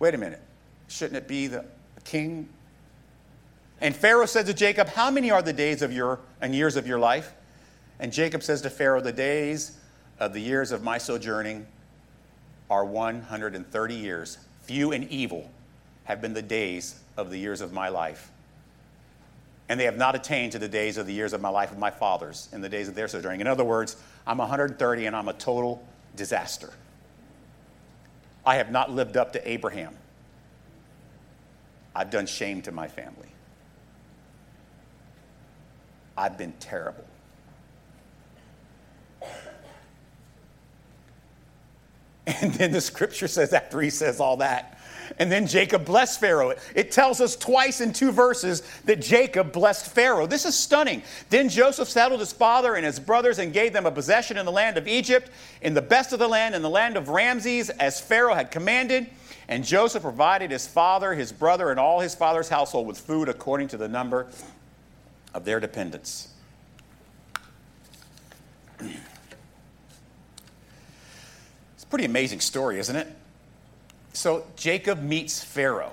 Wait 0.00 0.14
a 0.14 0.18
minute. 0.18 0.40
Shouldn't 0.88 1.16
it 1.16 1.28
be 1.28 1.46
the 1.46 1.64
king? 2.02 2.48
And 3.80 3.94
Pharaoh 3.94 4.26
said 4.26 4.46
to 4.46 4.54
Jacob, 4.54 4.88
How 4.88 5.10
many 5.10 5.30
are 5.30 5.42
the 5.42 5.52
days 5.52 5.82
of 5.82 5.92
your 5.92 6.18
and 6.40 6.54
years 6.54 6.74
of 6.76 6.86
your 6.86 6.98
life? 6.98 7.32
And 8.00 8.12
Jacob 8.12 8.42
says 8.42 8.62
to 8.62 8.70
Pharaoh, 8.70 9.00
The 9.00 9.12
days 9.12 9.76
of 10.18 10.32
the 10.32 10.40
years 10.40 10.72
of 10.72 10.82
my 10.82 10.98
sojourning 10.98 11.66
are 12.68 12.84
130 12.84 13.94
years. 13.94 14.38
Few 14.62 14.90
and 14.92 15.08
evil 15.10 15.50
have 16.04 16.20
been 16.20 16.34
the 16.34 16.42
days 16.42 16.98
of 17.16 17.30
the 17.30 17.38
years 17.38 17.60
of 17.60 17.72
my 17.72 17.88
life. 17.88 18.30
And 19.68 19.78
they 19.78 19.84
have 19.84 19.96
not 19.96 20.14
attained 20.14 20.52
to 20.52 20.58
the 20.58 20.68
days 20.68 20.96
of 20.96 21.06
the 21.06 21.12
years 21.12 21.32
of 21.32 21.40
my 21.40 21.48
life 21.50 21.70
of 21.70 21.78
my 21.78 21.90
fathers 21.90 22.48
in 22.52 22.60
the 22.60 22.68
days 22.68 22.88
of 22.88 22.94
their 22.94 23.06
sojourning. 23.06 23.40
In 23.40 23.46
other 23.46 23.64
words, 23.64 23.96
I'm 24.26 24.38
130 24.38 25.06
and 25.06 25.14
I'm 25.14 25.28
a 25.28 25.32
total 25.34 25.86
disaster. 26.16 26.70
I 28.50 28.56
have 28.56 28.72
not 28.72 28.90
lived 28.90 29.16
up 29.16 29.34
to 29.34 29.48
Abraham. 29.48 29.96
I've 31.94 32.10
done 32.10 32.26
shame 32.26 32.62
to 32.62 32.72
my 32.72 32.88
family. 32.88 33.28
I've 36.18 36.36
been 36.36 36.52
terrible. 36.58 37.04
And 42.26 42.52
then 42.54 42.72
the 42.72 42.80
scripture 42.80 43.28
says, 43.28 43.52
after 43.52 43.80
he 43.80 43.88
says 43.88 44.18
all 44.18 44.38
that, 44.38 44.79
and 45.18 45.30
then 45.30 45.46
Jacob 45.46 45.84
blessed 45.84 46.20
Pharaoh. 46.20 46.54
It 46.74 46.92
tells 46.92 47.20
us 47.20 47.36
twice 47.36 47.80
in 47.80 47.92
two 47.92 48.12
verses 48.12 48.62
that 48.84 49.00
Jacob 49.00 49.52
blessed 49.52 49.86
Pharaoh. 49.86 50.26
This 50.26 50.44
is 50.44 50.58
stunning. 50.58 51.02
Then 51.28 51.48
Joseph 51.48 51.88
settled 51.88 52.20
his 52.20 52.32
father 52.32 52.74
and 52.74 52.84
his 52.84 53.00
brothers 53.00 53.38
and 53.38 53.52
gave 53.52 53.72
them 53.72 53.86
a 53.86 53.90
possession 53.90 54.36
in 54.36 54.46
the 54.46 54.52
land 54.52 54.76
of 54.76 54.86
Egypt, 54.86 55.30
in 55.62 55.74
the 55.74 55.82
best 55.82 56.12
of 56.12 56.18
the 56.18 56.28
land, 56.28 56.54
in 56.54 56.62
the 56.62 56.70
land 56.70 56.96
of 56.96 57.08
Ramses, 57.08 57.70
as 57.70 58.00
Pharaoh 58.00 58.34
had 58.34 58.50
commanded. 58.50 59.08
And 59.48 59.64
Joseph 59.64 60.02
provided 60.02 60.50
his 60.50 60.66
father, 60.66 61.12
his 61.14 61.32
brother, 61.32 61.70
and 61.70 61.80
all 61.80 62.00
his 62.00 62.14
father's 62.14 62.48
household 62.48 62.86
with 62.86 62.98
food 62.98 63.28
according 63.28 63.68
to 63.68 63.76
the 63.76 63.88
number 63.88 64.28
of 65.34 65.44
their 65.44 65.60
dependents. 65.60 66.28
It's 71.74 71.84
a 71.84 71.86
pretty 71.86 72.04
amazing 72.04 72.40
story, 72.40 72.78
isn't 72.78 72.94
it? 72.94 73.08
So 74.12 74.44
Jacob 74.56 75.02
meets 75.02 75.42
Pharaoh. 75.42 75.92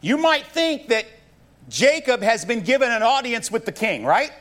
You 0.00 0.16
might 0.16 0.46
think 0.46 0.88
that 0.88 1.06
Jacob 1.68 2.22
has 2.22 2.44
been 2.44 2.60
given 2.60 2.90
an 2.90 3.02
audience 3.02 3.50
with 3.50 3.64
the 3.64 3.72
king, 3.72 4.04
right? 4.04 4.32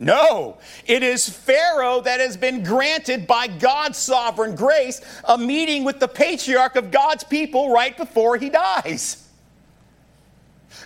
No, 0.00 0.58
it 0.86 1.02
is 1.02 1.28
Pharaoh 1.28 2.00
that 2.02 2.20
has 2.20 2.36
been 2.36 2.62
granted 2.62 3.26
by 3.26 3.48
God's 3.48 3.98
sovereign 3.98 4.54
grace 4.54 5.00
a 5.24 5.36
meeting 5.36 5.82
with 5.82 5.98
the 5.98 6.06
patriarch 6.06 6.76
of 6.76 6.90
God's 6.90 7.24
people 7.24 7.72
right 7.72 7.96
before 7.96 8.36
he 8.36 8.48
dies. 8.48 9.28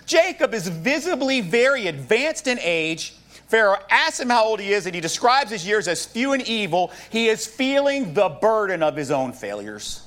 Jacob 0.05 0.53
is 0.53 0.67
visibly 0.67 1.41
very 1.41 1.87
advanced 1.87 2.47
in 2.47 2.57
age. 2.59 3.13
Pharaoh 3.47 3.77
asks 3.89 4.19
him 4.19 4.29
how 4.29 4.45
old 4.45 4.59
he 4.59 4.73
is, 4.73 4.87
and 4.87 4.95
he 4.95 5.01
describes 5.01 5.51
his 5.51 5.65
years 5.65 5.87
as 5.87 6.05
few 6.05 6.33
and 6.33 6.41
evil. 6.47 6.91
He 7.11 7.27
is 7.29 7.45
feeling 7.45 8.15
the 8.15 8.29
burden 8.29 8.81
of 8.81 8.95
his 8.95 9.11
own 9.11 9.31
failures. 9.31 10.01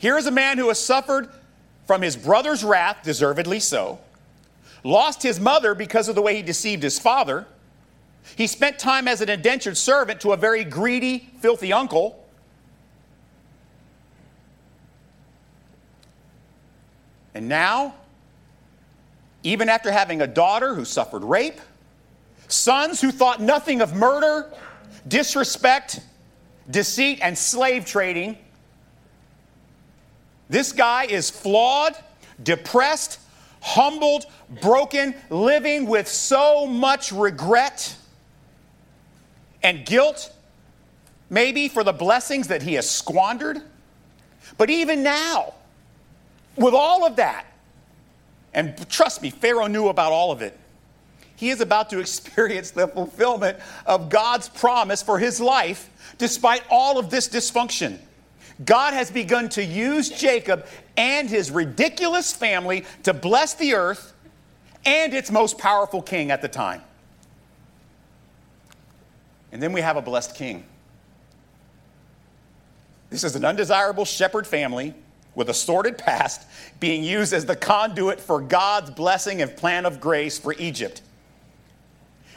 Here 0.00 0.18
is 0.18 0.26
a 0.26 0.30
man 0.30 0.58
who 0.58 0.68
has 0.68 0.78
suffered 0.78 1.28
from 1.86 2.02
his 2.02 2.16
brother's 2.16 2.64
wrath, 2.64 2.98
deservedly 3.02 3.60
so, 3.60 3.98
lost 4.82 5.22
his 5.22 5.38
mother 5.38 5.74
because 5.74 6.08
of 6.08 6.14
the 6.14 6.22
way 6.22 6.36
he 6.36 6.42
deceived 6.42 6.82
his 6.82 6.98
father. 6.98 7.46
He 8.36 8.46
spent 8.46 8.78
time 8.78 9.06
as 9.06 9.20
an 9.20 9.28
indentured 9.28 9.76
servant 9.76 10.20
to 10.22 10.32
a 10.32 10.36
very 10.36 10.64
greedy, 10.64 11.30
filthy 11.40 11.72
uncle. 11.72 12.24
And 17.34 17.48
now, 17.48 17.94
even 19.42 19.68
after 19.68 19.90
having 19.90 20.22
a 20.22 20.26
daughter 20.26 20.74
who 20.74 20.84
suffered 20.84 21.22
rape, 21.22 21.60
sons 22.48 23.00
who 23.00 23.10
thought 23.10 23.40
nothing 23.40 23.80
of 23.80 23.94
murder, 23.94 24.50
disrespect, 25.06 26.00
deceit, 26.70 27.18
and 27.20 27.36
slave 27.36 27.84
trading, 27.84 28.38
this 30.48 30.72
guy 30.72 31.04
is 31.04 31.30
flawed, 31.30 31.96
depressed, 32.42 33.20
humbled, 33.60 34.26
broken, 34.60 35.14
living 35.30 35.86
with 35.86 36.06
so 36.06 36.66
much 36.66 37.12
regret 37.12 37.96
and 39.62 39.86
guilt, 39.86 40.32
maybe 41.30 41.68
for 41.68 41.82
the 41.82 41.92
blessings 41.92 42.48
that 42.48 42.62
he 42.62 42.74
has 42.74 42.88
squandered. 42.88 43.62
But 44.58 44.70
even 44.70 45.02
now, 45.02 45.54
with 46.56 46.74
all 46.74 47.06
of 47.06 47.16
that, 47.16 47.46
and 48.52 48.88
trust 48.88 49.22
me, 49.22 49.30
Pharaoh 49.30 49.66
knew 49.66 49.88
about 49.88 50.12
all 50.12 50.30
of 50.30 50.42
it. 50.42 50.56
He 51.36 51.50
is 51.50 51.60
about 51.60 51.90
to 51.90 51.98
experience 52.00 52.70
the 52.70 52.86
fulfillment 52.86 53.58
of 53.86 54.08
God's 54.08 54.48
promise 54.48 55.02
for 55.02 55.18
his 55.18 55.40
life 55.40 55.90
despite 56.18 56.62
all 56.70 56.98
of 56.98 57.10
this 57.10 57.28
dysfunction. 57.28 57.98
God 58.64 58.94
has 58.94 59.10
begun 59.10 59.48
to 59.50 59.64
use 59.64 60.08
Jacob 60.08 60.66
and 60.96 61.28
his 61.28 61.50
ridiculous 61.50 62.32
family 62.32 62.84
to 63.02 63.12
bless 63.12 63.54
the 63.54 63.74
earth 63.74 64.12
and 64.86 65.14
its 65.14 65.30
most 65.30 65.58
powerful 65.58 66.02
king 66.02 66.30
at 66.30 66.42
the 66.42 66.48
time. 66.48 66.82
And 69.50 69.62
then 69.62 69.72
we 69.72 69.80
have 69.80 69.96
a 69.96 70.02
blessed 70.02 70.34
king. 70.34 70.64
This 73.10 73.24
is 73.24 73.36
an 73.36 73.44
undesirable 73.44 74.04
shepherd 74.04 74.46
family 74.46 74.94
with 75.34 75.48
a 75.48 75.54
sordid 75.54 75.98
past 75.98 76.46
being 76.80 77.02
used 77.02 77.32
as 77.32 77.46
the 77.46 77.56
conduit 77.56 78.20
for 78.20 78.40
God's 78.40 78.90
blessing 78.90 79.42
and 79.42 79.56
plan 79.56 79.86
of 79.86 80.00
grace 80.00 80.38
for 80.38 80.54
Egypt. 80.58 81.02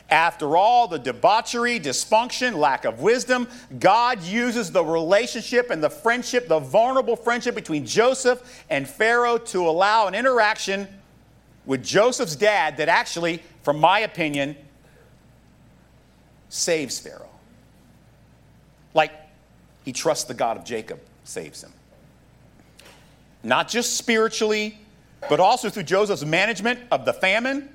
After 0.09 0.55
all 0.55 0.87
the 0.87 0.99
debauchery, 0.99 1.79
dysfunction, 1.79 2.55
lack 2.55 2.85
of 2.85 3.01
wisdom, 3.01 3.47
God 3.77 4.23
uses 4.23 4.71
the 4.71 4.83
relationship 4.83 5.69
and 5.69 5.83
the 5.83 5.89
friendship, 5.89 6.47
the 6.47 6.59
vulnerable 6.59 7.17
friendship 7.17 7.55
between 7.55 7.85
Joseph 7.85 8.63
and 8.69 8.87
Pharaoh 8.87 9.37
to 9.37 9.67
allow 9.67 10.07
an 10.07 10.15
interaction 10.15 10.87
with 11.65 11.83
Joseph's 11.83 12.37
dad 12.37 12.77
that 12.77 12.87
actually, 12.87 13.43
from 13.63 13.79
my 13.79 13.99
opinion, 13.99 14.55
saves 16.47 16.97
Pharaoh. 16.99 17.29
Like 18.93 19.11
he 19.83 19.91
trusts 19.91 20.23
the 20.23 20.33
God 20.33 20.55
of 20.55 20.63
Jacob, 20.63 21.01
saves 21.25 21.61
him. 21.61 21.73
Not 23.43 23.67
just 23.67 23.97
spiritually, 23.97 24.77
but 25.29 25.41
also 25.41 25.69
through 25.69 25.83
Joseph's 25.83 26.23
management 26.23 26.79
of 26.91 27.03
the 27.03 27.13
famine 27.13 27.69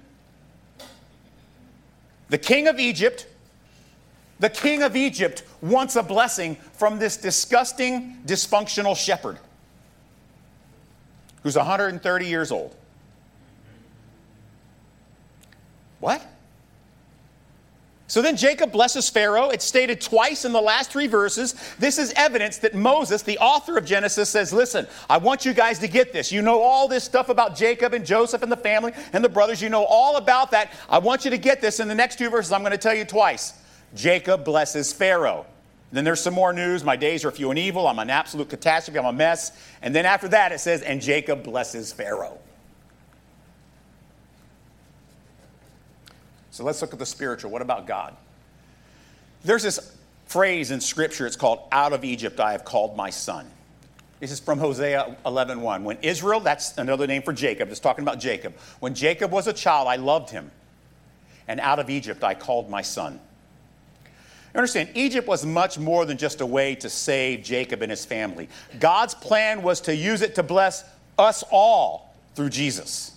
the 2.32 2.38
king 2.38 2.66
of 2.66 2.80
Egypt, 2.80 3.26
the 4.40 4.48
king 4.48 4.82
of 4.82 4.96
Egypt 4.96 5.42
wants 5.60 5.96
a 5.96 6.02
blessing 6.02 6.56
from 6.72 6.98
this 6.98 7.18
disgusting, 7.18 8.22
dysfunctional 8.24 8.96
shepherd 8.96 9.38
who's 11.42 11.56
130 11.56 12.26
years 12.26 12.50
old. 12.50 12.74
What? 16.00 16.26
So 18.12 18.20
then 18.20 18.36
Jacob 18.36 18.72
blesses 18.72 19.08
Pharaoh. 19.08 19.48
It's 19.48 19.64
stated 19.64 19.98
twice 19.98 20.44
in 20.44 20.52
the 20.52 20.60
last 20.60 20.90
three 20.90 21.06
verses. 21.06 21.54
This 21.78 21.96
is 21.96 22.12
evidence 22.14 22.58
that 22.58 22.74
Moses, 22.74 23.22
the 23.22 23.38
author 23.38 23.78
of 23.78 23.86
Genesis, 23.86 24.28
says, 24.28 24.52
Listen, 24.52 24.86
I 25.08 25.16
want 25.16 25.46
you 25.46 25.54
guys 25.54 25.78
to 25.78 25.88
get 25.88 26.12
this. 26.12 26.30
You 26.30 26.42
know 26.42 26.60
all 26.60 26.88
this 26.88 27.04
stuff 27.04 27.30
about 27.30 27.56
Jacob 27.56 27.94
and 27.94 28.04
Joseph 28.04 28.42
and 28.42 28.52
the 28.52 28.56
family 28.58 28.92
and 29.14 29.24
the 29.24 29.30
brothers. 29.30 29.62
You 29.62 29.70
know 29.70 29.86
all 29.86 30.18
about 30.18 30.50
that. 30.50 30.74
I 30.90 30.98
want 30.98 31.24
you 31.24 31.30
to 31.30 31.38
get 31.38 31.62
this. 31.62 31.80
In 31.80 31.88
the 31.88 31.94
next 31.94 32.18
two 32.18 32.28
verses, 32.28 32.52
I'm 32.52 32.60
going 32.60 32.72
to 32.72 32.76
tell 32.76 32.92
you 32.92 33.06
twice. 33.06 33.54
Jacob 33.94 34.44
blesses 34.44 34.92
Pharaoh. 34.92 35.46
Then 35.90 36.04
there's 36.04 36.20
some 36.20 36.34
more 36.34 36.52
news. 36.52 36.84
My 36.84 36.96
days 36.96 37.24
are 37.24 37.30
few 37.30 37.48
and 37.48 37.58
evil. 37.58 37.86
I'm 37.86 37.98
an 37.98 38.10
absolute 38.10 38.50
catastrophe. 38.50 38.98
I'm 38.98 39.06
a 39.06 39.12
mess. 39.14 39.52
And 39.80 39.94
then 39.94 40.04
after 40.04 40.28
that, 40.28 40.52
it 40.52 40.58
says, 40.58 40.82
And 40.82 41.00
Jacob 41.00 41.44
blesses 41.44 41.94
Pharaoh. 41.94 42.38
So 46.52 46.64
let's 46.64 46.82
look 46.82 46.92
at 46.92 46.98
the 46.98 47.06
spiritual. 47.06 47.50
What 47.50 47.62
about 47.62 47.86
God? 47.86 48.14
There's 49.42 49.62
this 49.62 49.96
phrase 50.26 50.70
in 50.70 50.80
Scripture. 50.80 51.26
It's 51.26 51.34
called, 51.34 51.60
Out 51.72 51.94
of 51.94 52.04
Egypt 52.04 52.38
I 52.38 52.52
have 52.52 52.64
called 52.64 52.94
my 52.94 53.08
son. 53.08 53.50
This 54.20 54.30
is 54.30 54.38
from 54.38 54.58
Hosea 54.58 55.16
11.1. 55.24 55.82
When 55.82 55.96
Israel, 56.02 56.40
that's 56.40 56.76
another 56.76 57.06
name 57.06 57.22
for 57.22 57.32
Jacob, 57.32 57.70
it's 57.70 57.80
talking 57.80 58.04
about 58.04 58.20
Jacob. 58.20 58.54
When 58.80 58.94
Jacob 58.94 59.32
was 59.32 59.46
a 59.46 59.52
child, 59.52 59.88
I 59.88 59.96
loved 59.96 60.28
him. 60.28 60.50
And 61.48 61.58
out 61.58 61.78
of 61.78 61.88
Egypt 61.88 62.22
I 62.22 62.34
called 62.34 62.68
my 62.68 62.82
son. 62.82 63.18
You 64.52 64.58
understand, 64.58 64.90
Egypt 64.94 65.26
was 65.26 65.46
much 65.46 65.78
more 65.78 66.04
than 66.04 66.18
just 66.18 66.42
a 66.42 66.46
way 66.46 66.74
to 66.76 66.90
save 66.90 67.42
Jacob 67.42 67.80
and 67.80 67.90
his 67.90 68.04
family. 68.04 68.50
God's 68.78 69.14
plan 69.14 69.62
was 69.62 69.80
to 69.82 69.96
use 69.96 70.20
it 70.20 70.34
to 70.34 70.42
bless 70.42 70.84
us 71.18 71.42
all 71.50 72.14
through 72.34 72.50
Jesus. 72.50 73.16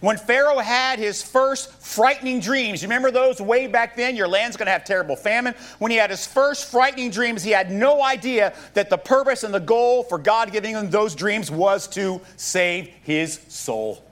When 0.00 0.16
Pharaoh 0.16 0.58
had 0.58 0.98
his 0.98 1.22
first 1.22 1.70
frightening 1.72 2.40
dreams, 2.40 2.82
remember 2.82 3.10
those 3.10 3.40
way 3.40 3.66
back 3.66 3.96
then? 3.96 4.16
Your 4.16 4.28
land's 4.28 4.56
going 4.56 4.66
to 4.66 4.72
have 4.72 4.84
terrible 4.84 5.14
famine. 5.14 5.54
When 5.78 5.90
he 5.90 5.98
had 5.98 6.08
his 6.08 6.26
first 6.26 6.70
frightening 6.70 7.10
dreams, 7.10 7.42
he 7.42 7.50
had 7.50 7.70
no 7.70 8.02
idea 8.02 8.54
that 8.72 8.88
the 8.88 8.96
purpose 8.96 9.44
and 9.44 9.52
the 9.52 9.60
goal 9.60 10.02
for 10.02 10.16
God 10.16 10.52
giving 10.52 10.74
him 10.74 10.88
those 10.88 11.14
dreams 11.14 11.50
was 11.50 11.86
to 11.88 12.20
save 12.36 12.88
his 13.02 13.40
soul. 13.48 14.02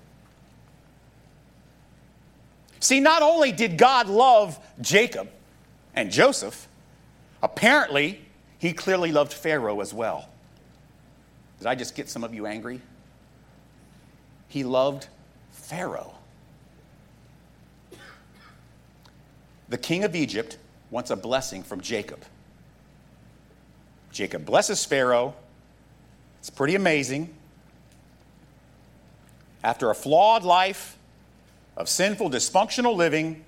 See, 2.80 3.00
not 3.00 3.22
only 3.22 3.50
did 3.50 3.78
God 3.78 4.08
love 4.08 4.58
Jacob 4.82 5.30
and 5.94 6.10
Joseph, 6.10 6.68
apparently 7.42 8.20
he 8.58 8.74
clearly 8.74 9.10
loved 9.10 9.32
Pharaoh 9.32 9.80
as 9.80 9.94
well. 9.94 10.28
Did 11.58 11.66
I 11.66 11.74
just 11.74 11.94
get 11.94 12.10
some 12.10 12.24
of 12.24 12.34
you 12.34 12.46
angry? 12.46 12.82
He 14.48 14.64
loved 14.64 15.08
Pharaoh. 15.68 16.14
The 19.68 19.76
king 19.76 20.02
of 20.02 20.16
Egypt 20.16 20.56
wants 20.90 21.10
a 21.10 21.16
blessing 21.16 21.62
from 21.62 21.82
Jacob. 21.82 22.24
Jacob 24.10 24.46
blesses 24.46 24.86
Pharaoh. 24.86 25.34
It's 26.38 26.48
pretty 26.48 26.74
amazing. 26.74 27.34
After 29.62 29.90
a 29.90 29.94
flawed 29.94 30.42
life 30.42 30.96
of 31.76 31.86
sinful, 31.86 32.30
dysfunctional 32.30 32.96
living, 32.96 33.44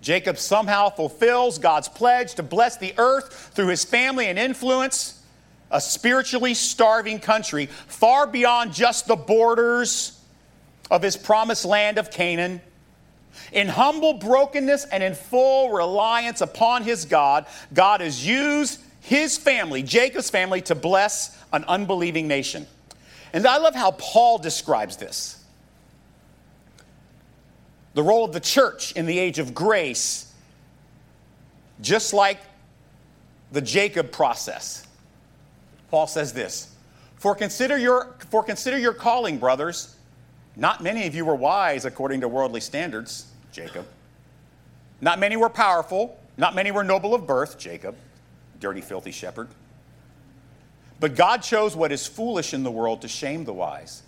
Jacob 0.00 0.38
somehow 0.38 0.88
fulfills 0.88 1.58
God's 1.58 1.88
pledge 1.88 2.34
to 2.34 2.44
bless 2.44 2.76
the 2.76 2.94
earth 2.96 3.50
through 3.54 3.68
his 3.68 3.84
family 3.84 4.26
and 4.26 4.38
influence, 4.38 5.20
a 5.72 5.80
spiritually 5.80 6.54
starving 6.54 7.18
country 7.18 7.66
far 7.66 8.24
beyond 8.28 8.72
just 8.72 9.08
the 9.08 9.16
borders 9.16 10.13
of 10.90 11.02
his 11.02 11.16
promised 11.16 11.64
land 11.64 11.98
of 11.98 12.10
Canaan. 12.10 12.60
In 13.52 13.68
humble 13.68 14.14
brokenness 14.14 14.84
and 14.84 15.02
in 15.02 15.14
full 15.14 15.70
reliance 15.70 16.40
upon 16.40 16.82
his 16.82 17.04
God, 17.04 17.46
God 17.72 18.00
has 18.00 18.26
used 18.26 18.80
his 19.00 19.36
family, 19.36 19.82
Jacob's 19.82 20.30
family, 20.30 20.62
to 20.62 20.74
bless 20.74 21.36
an 21.52 21.64
unbelieving 21.64 22.28
nation. 22.28 22.66
And 23.32 23.46
I 23.46 23.58
love 23.58 23.74
how 23.74 23.90
Paul 23.92 24.38
describes 24.38 24.96
this. 24.96 25.42
The 27.94 28.02
role 28.02 28.24
of 28.24 28.32
the 28.32 28.40
church 28.40 28.92
in 28.92 29.06
the 29.06 29.18
age 29.18 29.38
of 29.38 29.54
grace, 29.54 30.32
just 31.80 32.14
like 32.14 32.38
the 33.52 33.60
Jacob 33.60 34.10
process. 34.10 34.86
Paul 35.90 36.06
says 36.06 36.32
this 36.32 36.74
For 37.16 37.34
consider 37.34 37.76
your, 37.76 38.16
for 38.30 38.42
consider 38.42 38.78
your 38.78 38.94
calling, 38.94 39.38
brothers. 39.38 39.93
Not 40.56 40.82
many 40.82 41.06
of 41.06 41.14
you 41.14 41.24
were 41.24 41.34
wise 41.34 41.84
according 41.84 42.20
to 42.20 42.28
worldly 42.28 42.60
standards, 42.60 43.26
Jacob. 43.52 43.86
Not 45.00 45.18
many 45.18 45.36
were 45.36 45.48
powerful. 45.48 46.18
Not 46.36 46.54
many 46.54 46.70
were 46.70 46.84
noble 46.84 47.14
of 47.14 47.26
birth, 47.26 47.58
Jacob, 47.58 47.96
dirty, 48.60 48.80
filthy 48.80 49.10
shepherd. 49.10 49.48
But 51.00 51.16
God 51.16 51.42
chose 51.42 51.76
what 51.76 51.92
is 51.92 52.06
foolish 52.06 52.54
in 52.54 52.62
the 52.62 52.70
world 52.70 53.02
to 53.02 53.08
shame 53.08 53.44
the 53.44 53.52
wise. 53.52 54.02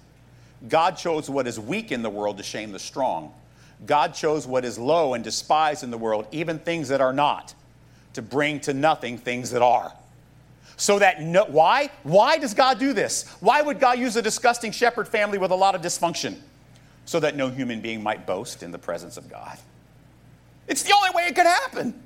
God 0.68 0.96
chose 0.96 1.28
what 1.28 1.46
is 1.46 1.60
weak 1.60 1.92
in 1.92 2.02
the 2.02 2.10
world 2.10 2.38
to 2.38 2.42
shame 2.42 2.72
the 2.72 2.78
strong. 2.78 3.32
God 3.84 4.14
chose 4.14 4.46
what 4.46 4.64
is 4.64 4.78
low 4.78 5.14
and 5.14 5.22
despised 5.22 5.82
in 5.82 5.90
the 5.90 5.98
world, 5.98 6.26
even 6.32 6.58
things 6.58 6.88
that 6.88 7.00
are 7.00 7.12
not, 7.12 7.54
to 8.14 8.22
bring 8.22 8.60
to 8.60 8.72
nothing 8.72 9.18
things 9.18 9.50
that 9.50 9.62
are 9.62 9.92
so 10.76 10.98
that 10.98 11.22
no, 11.22 11.44
why? 11.46 11.90
Why 12.02 12.38
does 12.38 12.54
God 12.54 12.78
do 12.78 12.92
this? 12.92 13.28
Why 13.40 13.62
would 13.62 13.80
God 13.80 13.98
use 13.98 14.16
a 14.16 14.22
disgusting 14.22 14.72
shepherd 14.72 15.08
family 15.08 15.38
with 15.38 15.50
a 15.50 15.54
lot 15.54 15.74
of 15.74 15.80
dysfunction? 15.80 16.36
So 17.04 17.20
that 17.20 17.36
no 17.36 17.48
human 17.48 17.80
being 17.80 18.02
might 18.02 18.26
boast 18.26 18.62
in 18.62 18.72
the 18.72 18.78
presence 18.78 19.16
of 19.16 19.30
God. 19.30 19.58
It's 20.66 20.82
the 20.82 20.92
only 20.92 21.10
way 21.14 21.24
it 21.28 21.34
could 21.34 21.46
happen. 21.46 22.02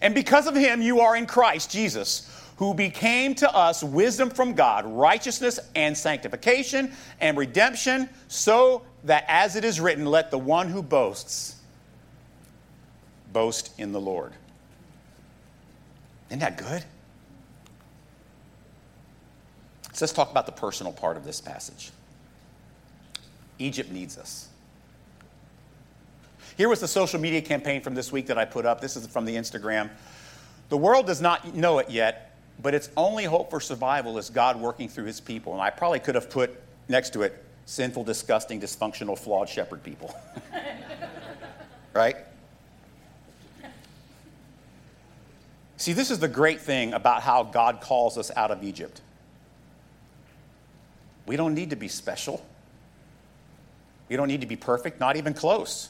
And 0.00 0.14
because 0.14 0.46
of 0.46 0.54
him, 0.54 0.80
you 0.80 1.00
are 1.00 1.16
in 1.16 1.26
Christ 1.26 1.70
Jesus, 1.70 2.30
who 2.56 2.72
became 2.72 3.34
to 3.36 3.54
us 3.54 3.82
wisdom 3.82 4.30
from 4.30 4.54
God, 4.54 4.86
righteousness 4.86 5.58
and 5.74 5.96
sanctification 5.96 6.92
and 7.20 7.36
redemption, 7.36 8.08
so 8.28 8.82
that 9.04 9.24
as 9.28 9.56
it 9.56 9.64
is 9.64 9.80
written, 9.80 10.06
let 10.06 10.30
the 10.30 10.38
one 10.38 10.68
who 10.68 10.82
boasts 10.82 11.56
boast 13.32 13.78
in 13.78 13.92
the 13.92 14.00
Lord. 14.00 14.32
Isn't 16.30 16.40
that 16.40 16.56
good? 16.56 16.84
So 19.96 20.04
let's 20.04 20.12
talk 20.12 20.30
about 20.30 20.44
the 20.44 20.52
personal 20.52 20.92
part 20.92 21.16
of 21.16 21.24
this 21.24 21.40
passage. 21.40 21.90
Egypt 23.58 23.90
needs 23.90 24.18
us. 24.18 24.48
Here 26.58 26.68
was 26.68 26.80
the 26.80 26.88
social 26.88 27.18
media 27.18 27.40
campaign 27.40 27.80
from 27.80 27.94
this 27.94 28.12
week 28.12 28.26
that 28.26 28.36
I 28.36 28.44
put 28.44 28.66
up. 28.66 28.82
This 28.82 28.94
is 28.96 29.06
from 29.06 29.24
the 29.24 29.34
Instagram. 29.34 29.88
The 30.68 30.76
world 30.76 31.06
does 31.06 31.22
not 31.22 31.54
know 31.54 31.78
it 31.78 31.88
yet, 31.88 32.36
but 32.62 32.74
its 32.74 32.90
only 32.94 33.24
hope 33.24 33.48
for 33.48 33.58
survival 33.58 34.18
is 34.18 34.28
God 34.28 34.60
working 34.60 34.86
through 34.86 35.06
his 35.06 35.18
people. 35.18 35.54
And 35.54 35.62
I 35.62 35.70
probably 35.70 36.00
could 36.00 36.14
have 36.14 36.28
put 36.28 36.60
next 36.88 37.14
to 37.14 37.22
it 37.22 37.42
sinful, 37.64 38.04
disgusting, 38.04 38.60
dysfunctional, 38.60 39.18
flawed 39.18 39.48
shepherd 39.48 39.82
people. 39.82 40.14
right? 41.94 42.16
See, 45.78 45.94
this 45.94 46.10
is 46.10 46.18
the 46.18 46.28
great 46.28 46.60
thing 46.60 46.92
about 46.92 47.22
how 47.22 47.44
God 47.44 47.80
calls 47.80 48.18
us 48.18 48.30
out 48.36 48.50
of 48.50 48.62
Egypt. 48.62 49.00
We 51.26 51.36
don't 51.36 51.54
need 51.54 51.70
to 51.70 51.76
be 51.76 51.88
special. 51.88 52.44
We 54.08 54.16
don't 54.16 54.28
need 54.28 54.42
to 54.42 54.46
be 54.46 54.56
perfect, 54.56 55.00
not 55.00 55.16
even 55.16 55.34
close. 55.34 55.88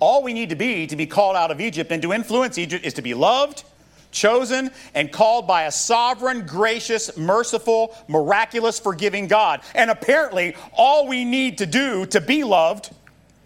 All 0.00 0.22
we 0.22 0.32
need 0.32 0.50
to 0.50 0.56
be 0.56 0.86
to 0.86 0.96
be 0.96 1.06
called 1.06 1.36
out 1.36 1.50
of 1.50 1.60
Egypt 1.60 1.90
and 1.92 2.00
to 2.02 2.12
influence 2.12 2.56
Egypt 2.56 2.84
is 2.86 2.94
to 2.94 3.02
be 3.02 3.14
loved, 3.14 3.64
chosen, 4.10 4.70
and 4.94 5.12
called 5.12 5.46
by 5.46 5.64
a 5.64 5.72
sovereign, 5.72 6.46
gracious, 6.46 7.16
merciful, 7.16 7.94
miraculous, 8.06 8.78
forgiving 8.78 9.26
God. 9.26 9.60
And 9.74 9.90
apparently, 9.90 10.56
all 10.72 11.08
we 11.08 11.24
need 11.24 11.58
to 11.58 11.66
do 11.66 12.06
to 12.06 12.20
be 12.20 12.44
loved 12.44 12.90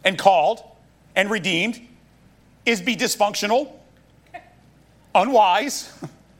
and 0.04 0.18
called 0.18 0.62
and 1.16 1.30
redeemed 1.30 1.80
is 2.64 2.80
be 2.80 2.96
dysfunctional, 2.96 3.72
unwise, 5.14 5.92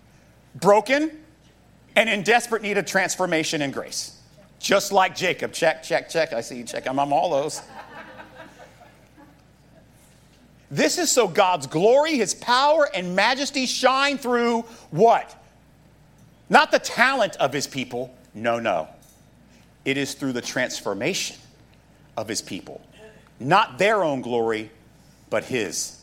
broken, 0.55 1.22
and 1.97 2.09
in 2.09 2.23
desperate 2.23 2.63
need 2.63 2.79
of 2.79 2.87
transformation 2.87 3.63
and 3.63 3.73
grace. 3.73 4.19
Just 4.59 4.93
like 4.93 5.17
Jacob. 5.17 5.53
Check, 5.53 5.83
check, 5.83 6.09
check. 6.09 6.33
I 6.33 6.41
see 6.41 6.57
you 6.59 6.65
check. 6.65 6.87
I'm 6.87 6.99
all 6.99 7.31
those. 7.31 7.61
This 10.71 10.97
is 10.97 11.11
so 11.11 11.29
God's 11.29 11.67
glory, 11.67 12.17
his 12.17 12.33
power, 12.35 12.89
and 12.95 13.15
majesty 13.15 13.67
shine 13.67 14.17
through 14.17 14.63
what? 14.91 15.37
Not 16.49 16.71
the 16.71 16.79
talent 16.79 17.37
of 17.37 17.53
his 17.53 17.67
people. 17.67 18.15
No, 18.33 18.59
no. 18.59 18.89
It 19.85 19.99
is 19.99 20.15
through 20.15 20.33
the 20.33 20.41
transformation 20.41 21.37
of 22.17 22.27
his 22.27 22.41
people. 22.41 22.81
Not 23.39 23.79
their 23.79 24.03
own 24.03 24.23
glory, 24.23 24.71
but 25.29 25.45
his. 25.45 26.03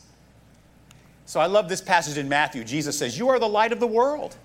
So 1.26 1.40
I 1.40 1.46
love 1.46 1.68
this 1.68 1.80
passage 1.80 2.18
in 2.18 2.28
Matthew. 2.28 2.62
Jesus 2.62 2.98
says, 2.98 3.18
You 3.18 3.28
are 3.30 3.38
the 3.38 3.48
light 3.48 3.72
of 3.72 3.80
the 3.80 3.86
world. 3.86 4.36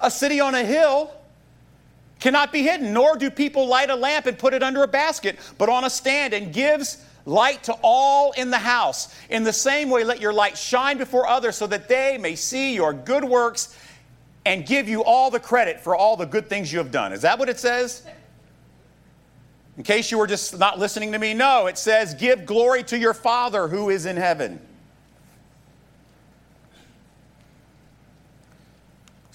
A 0.00 0.10
city 0.10 0.40
on 0.40 0.54
a 0.54 0.64
hill 0.64 1.12
cannot 2.20 2.52
be 2.52 2.62
hidden, 2.62 2.92
nor 2.92 3.16
do 3.16 3.30
people 3.30 3.66
light 3.66 3.90
a 3.90 3.96
lamp 3.96 4.26
and 4.26 4.38
put 4.38 4.54
it 4.54 4.62
under 4.62 4.82
a 4.82 4.88
basket, 4.88 5.38
but 5.56 5.68
on 5.68 5.84
a 5.84 5.90
stand 5.90 6.34
and 6.34 6.52
gives 6.52 7.04
light 7.24 7.62
to 7.64 7.74
all 7.82 8.32
in 8.32 8.50
the 8.50 8.58
house. 8.58 9.14
In 9.30 9.44
the 9.44 9.52
same 9.52 9.90
way, 9.90 10.02
let 10.04 10.20
your 10.20 10.32
light 10.32 10.56
shine 10.56 10.98
before 10.98 11.26
others 11.26 11.56
so 11.56 11.66
that 11.66 11.88
they 11.88 12.18
may 12.18 12.34
see 12.34 12.74
your 12.74 12.92
good 12.92 13.24
works 13.24 13.76
and 14.46 14.66
give 14.66 14.88
you 14.88 15.04
all 15.04 15.30
the 15.30 15.40
credit 15.40 15.80
for 15.80 15.94
all 15.94 16.16
the 16.16 16.26
good 16.26 16.48
things 16.48 16.72
you 16.72 16.78
have 16.78 16.90
done. 16.90 17.12
Is 17.12 17.22
that 17.22 17.38
what 17.38 17.48
it 17.48 17.58
says? 17.58 18.02
In 19.76 19.84
case 19.84 20.10
you 20.10 20.18
were 20.18 20.26
just 20.26 20.58
not 20.58 20.78
listening 20.78 21.12
to 21.12 21.18
me, 21.18 21.34
no, 21.34 21.66
it 21.66 21.78
says, 21.78 22.14
Give 22.14 22.44
glory 22.44 22.82
to 22.84 22.98
your 22.98 23.14
Father 23.14 23.68
who 23.68 23.90
is 23.90 24.06
in 24.06 24.16
heaven. 24.16 24.58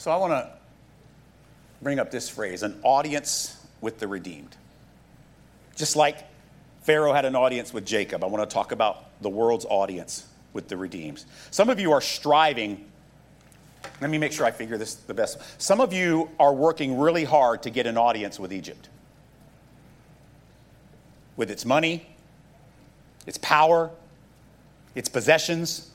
So 0.04 0.12
I 0.12 0.18
want 0.18 0.34
to 0.34 0.52
bring 1.82 1.98
up 1.98 2.12
this 2.12 2.28
phrase 2.28 2.62
an 2.62 2.78
audience 2.84 3.58
with 3.80 4.00
the 4.00 4.08
redeemed. 4.10 4.54
Just 5.78 5.96
like 5.96 6.26
Pharaoh 6.82 7.13
had 7.13 7.24
an 7.24 7.38
audience 7.38 7.74
with 7.74 7.86
Jacob, 7.86 8.22
I 8.22 8.28
want 8.28 8.50
to 8.50 8.54
talk 8.54 8.74
about 8.74 9.06
the 9.22 9.30
world's 9.30 9.63
audience 9.63 10.28
with 10.52 10.68
the 10.68 10.76
redeemed. 10.76 11.24
Some 11.52 11.70
of 11.70 11.80
you 11.80 11.94
are 11.94 12.02
striving. 12.02 12.84
Let 14.02 14.10
me 14.10 14.18
make 14.18 14.34
sure 14.34 14.46
I 14.46 14.52
figure 14.52 14.78
this 14.78 14.96
the 14.96 15.13
best. 15.13 15.39
Some 15.58 15.80
of 15.80 15.94
you 15.94 16.30
are 16.38 16.54
working 16.54 17.00
really 17.00 17.24
hard 17.24 17.63
to 17.63 17.70
get 17.70 17.88
an 17.88 17.98
audience 17.98 18.38
with 18.38 18.52
Egypt. 18.52 18.89
With 21.38 21.50
its 21.50 21.63
money, 21.63 22.06
its 23.26 23.38
power, 23.38 23.89
its 24.96 25.08
possessions, 25.08 25.92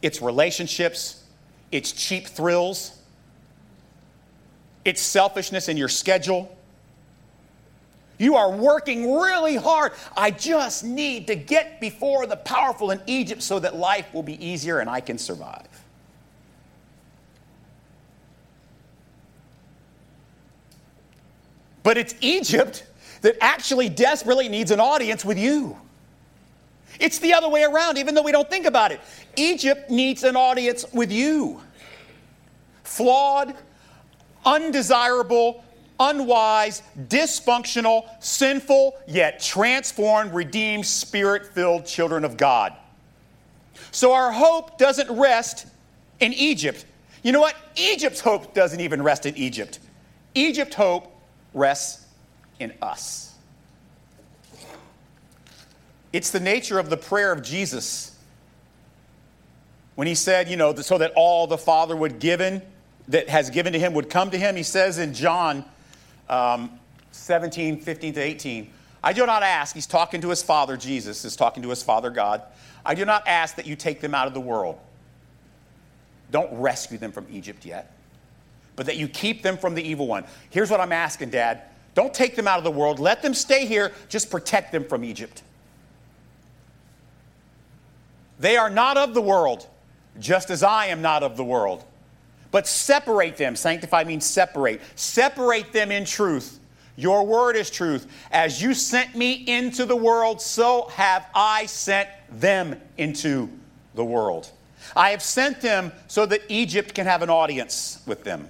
its 0.00 0.22
relationships, 0.22 1.24
its 1.70 1.92
cheap 1.92 2.26
thrills, 2.26 3.00
its 4.84 5.00
selfishness 5.00 5.68
in 5.68 5.76
your 5.76 5.88
schedule. 5.88 6.54
You 8.18 8.36
are 8.36 8.50
working 8.50 9.12
really 9.12 9.56
hard. 9.56 9.92
I 10.16 10.30
just 10.30 10.84
need 10.84 11.26
to 11.26 11.34
get 11.34 11.80
before 11.80 12.26
the 12.26 12.36
powerful 12.36 12.90
in 12.90 13.00
Egypt 13.06 13.42
so 13.42 13.58
that 13.58 13.74
life 13.76 14.12
will 14.14 14.22
be 14.22 14.44
easier 14.44 14.78
and 14.78 14.88
I 14.88 15.00
can 15.00 15.18
survive. 15.18 15.66
But 21.82 21.98
it's 21.98 22.14
Egypt 22.20 22.84
that 23.20 23.36
actually 23.40 23.88
desperately 23.88 24.48
needs 24.48 24.70
an 24.70 24.80
audience 24.80 25.24
with 25.24 25.38
you. 25.38 25.76
It's 27.00 27.18
the 27.18 27.34
other 27.34 27.48
way 27.48 27.64
around, 27.64 27.98
even 27.98 28.14
though 28.14 28.22
we 28.22 28.32
don't 28.32 28.48
think 28.48 28.66
about 28.66 28.92
it. 28.92 29.00
Egypt 29.36 29.90
needs 29.90 30.22
an 30.22 30.36
audience 30.36 30.84
with 30.92 31.10
you. 31.10 31.60
Flawed, 32.84 33.54
undesirable, 34.44 35.64
unwise, 35.98 36.82
dysfunctional, 37.08 38.08
sinful, 38.20 38.96
yet 39.06 39.40
transformed, 39.40 40.34
redeemed, 40.34 40.86
spirit 40.86 41.46
filled 41.46 41.86
children 41.86 42.24
of 42.24 42.36
God. 42.36 42.72
So 43.90 44.12
our 44.12 44.32
hope 44.32 44.78
doesn't 44.78 45.10
rest 45.10 45.66
in 46.20 46.32
Egypt. 46.32 46.84
You 47.22 47.32
know 47.32 47.40
what? 47.40 47.56
Egypt's 47.76 48.20
hope 48.20 48.54
doesn't 48.54 48.80
even 48.80 49.02
rest 49.02 49.24
in 49.24 49.36
Egypt. 49.36 49.78
Egypt 50.34 50.74
hope 50.74 51.14
rests 51.52 52.06
in 52.58 52.72
us. 52.82 53.34
It's 56.12 56.30
the 56.30 56.40
nature 56.40 56.78
of 56.78 56.90
the 56.90 56.96
prayer 56.96 57.32
of 57.32 57.42
Jesus 57.42 58.16
when 59.94 60.06
he 60.06 60.14
said, 60.14 60.48
you 60.48 60.56
know, 60.56 60.74
so 60.74 60.98
that 60.98 61.12
all 61.16 61.46
the 61.46 61.58
Father 61.58 61.96
would 61.96 62.18
given 62.18 62.62
that 63.08 63.28
has 63.28 63.50
given 63.50 63.72
to 63.72 63.78
him 63.78 63.94
would 63.94 64.10
come 64.10 64.30
to 64.30 64.38
him. 64.38 64.56
He 64.56 64.62
says 64.62 64.98
in 64.98 65.12
John 65.14 65.64
um, 66.28 66.78
17, 67.12 67.80
15 67.80 68.14
to 68.14 68.20
18, 68.20 68.70
I 69.02 69.12
do 69.12 69.26
not 69.26 69.42
ask, 69.42 69.74
he's 69.74 69.86
talking 69.86 70.22
to 70.22 70.30
his 70.30 70.42
Father, 70.42 70.76
Jesus 70.76 71.24
is 71.24 71.36
talking 71.36 71.62
to 71.62 71.68
his 71.68 71.82
Father 71.82 72.10
God. 72.10 72.42
I 72.86 72.94
do 72.94 73.04
not 73.04 73.26
ask 73.26 73.56
that 73.56 73.66
you 73.66 73.76
take 73.76 74.00
them 74.00 74.14
out 74.14 74.26
of 74.26 74.34
the 74.34 74.40
world. 74.40 74.78
Don't 76.30 76.52
rescue 76.58 76.98
them 76.98 77.12
from 77.12 77.26
Egypt 77.30 77.64
yet, 77.64 77.94
but 78.76 78.86
that 78.86 78.96
you 78.96 79.08
keep 79.08 79.42
them 79.42 79.56
from 79.56 79.74
the 79.74 79.82
evil 79.82 80.06
one. 80.06 80.24
Here's 80.50 80.70
what 80.70 80.80
I'm 80.80 80.92
asking, 80.92 81.30
Dad. 81.30 81.62
Don't 81.94 82.12
take 82.12 82.34
them 82.34 82.48
out 82.48 82.58
of 82.58 82.64
the 82.64 82.70
world. 82.70 82.98
Let 82.98 83.22
them 83.22 83.34
stay 83.34 83.66
here. 83.66 83.92
Just 84.08 84.30
protect 84.30 84.72
them 84.72 84.84
from 84.84 85.04
Egypt. 85.04 85.42
They 88.38 88.56
are 88.56 88.70
not 88.70 88.96
of 88.96 89.14
the 89.14 89.22
world, 89.22 89.66
just 90.18 90.50
as 90.50 90.62
I 90.62 90.86
am 90.86 91.02
not 91.02 91.22
of 91.22 91.36
the 91.36 91.44
world. 91.44 91.84
But 92.54 92.68
separate 92.68 93.36
them. 93.36 93.56
Sanctify 93.56 94.04
means 94.04 94.24
separate. 94.24 94.80
Separate 94.94 95.72
them 95.72 95.90
in 95.90 96.04
truth. 96.04 96.60
Your 96.94 97.26
word 97.26 97.56
is 97.56 97.68
truth. 97.68 98.06
As 98.30 98.62
you 98.62 98.74
sent 98.74 99.16
me 99.16 99.32
into 99.32 99.84
the 99.84 99.96
world, 99.96 100.40
so 100.40 100.86
have 100.92 101.26
I 101.34 101.66
sent 101.66 102.08
them 102.30 102.80
into 102.96 103.50
the 103.96 104.04
world. 104.04 104.52
I 104.94 105.10
have 105.10 105.20
sent 105.20 105.62
them 105.62 105.90
so 106.06 106.26
that 106.26 106.42
Egypt 106.48 106.94
can 106.94 107.06
have 107.06 107.22
an 107.22 107.28
audience 107.28 108.00
with 108.06 108.22
them. 108.22 108.48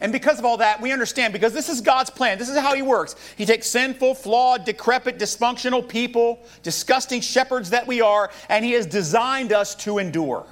And 0.00 0.10
because 0.10 0.40
of 0.40 0.44
all 0.44 0.56
that, 0.56 0.80
we 0.80 0.90
understand 0.90 1.32
because 1.32 1.52
this 1.52 1.68
is 1.68 1.80
God's 1.80 2.10
plan. 2.10 2.38
This 2.38 2.48
is 2.48 2.58
how 2.58 2.74
He 2.74 2.82
works. 2.82 3.14
He 3.38 3.46
takes 3.46 3.68
sinful, 3.68 4.16
flawed, 4.16 4.64
decrepit, 4.64 5.20
dysfunctional 5.20 5.88
people, 5.88 6.44
disgusting 6.64 7.20
shepherds 7.20 7.70
that 7.70 7.86
we 7.86 8.00
are, 8.00 8.32
and 8.48 8.64
He 8.64 8.72
has 8.72 8.84
designed 8.84 9.52
us 9.52 9.76
to 9.76 9.98
endure. 9.98 10.44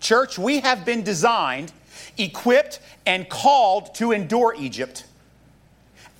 Church, 0.00 0.38
we 0.38 0.60
have 0.60 0.84
been 0.84 1.02
designed, 1.02 1.72
equipped, 2.16 2.80
and 3.06 3.28
called 3.28 3.94
to 3.96 4.12
endure 4.12 4.54
Egypt 4.58 5.04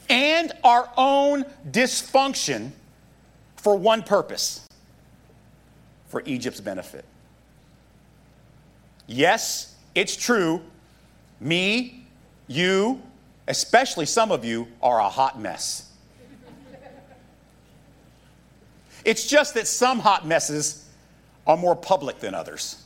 and 0.09 0.53
our 0.64 0.91
own 0.97 1.45
dysfunction 1.71 2.71
for 3.57 3.77
one 3.77 4.03
purpose 4.03 4.67
for 6.09 6.23
Egypt's 6.25 6.61
benefit. 6.61 7.05
Yes, 9.07 9.75
it's 9.95 10.17
true. 10.17 10.62
Me, 11.41 12.07
you, 12.47 13.03
especially 13.47 14.07
some 14.07 14.33
of 14.33 14.45
you, 14.45 14.69
are 14.83 15.01
a 15.01 15.09
hot 15.09 15.41
mess. 15.41 15.91
It's 19.05 19.27
just 19.27 19.55
that 19.55 19.67
some 19.67 20.01
hot 20.01 20.27
messes 20.27 20.87
are 21.47 21.57
more 21.57 21.77
public 21.77 22.21
than 22.21 22.35
others. 22.35 22.83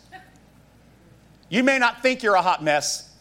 You 1.52 1.62
may 1.62 1.78
not 1.78 2.00
think 2.00 2.22
you're 2.22 2.34
a 2.34 2.40
hot 2.40 2.64
mess. 2.64 3.14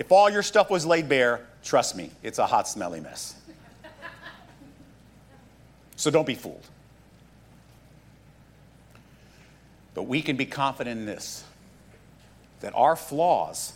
If 0.00 0.10
all 0.10 0.28
your 0.28 0.42
stuff 0.42 0.68
was 0.68 0.84
laid 0.84 1.08
bare, 1.08 1.46
trust 1.62 1.94
me, 1.94 2.10
it's 2.24 2.40
a 2.40 2.46
hot, 2.46 2.66
smelly 2.66 2.98
mess. 2.98 3.36
So 5.94 6.10
don't 6.10 6.26
be 6.26 6.34
fooled. 6.34 6.66
But 9.94 10.08
we 10.08 10.22
can 10.22 10.34
be 10.34 10.44
confident 10.44 10.98
in 10.98 11.06
this 11.06 11.44
that 12.62 12.74
our 12.74 12.96
flaws 12.96 13.72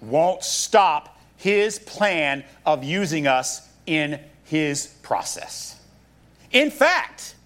won't 0.00 0.42
stop 0.42 1.20
his 1.36 1.78
plan 1.78 2.42
of 2.64 2.82
using 2.82 3.28
us 3.28 3.68
in 3.86 4.18
his 4.42 4.88
process. 5.04 5.80
In 6.50 6.72
fact, 6.72 7.36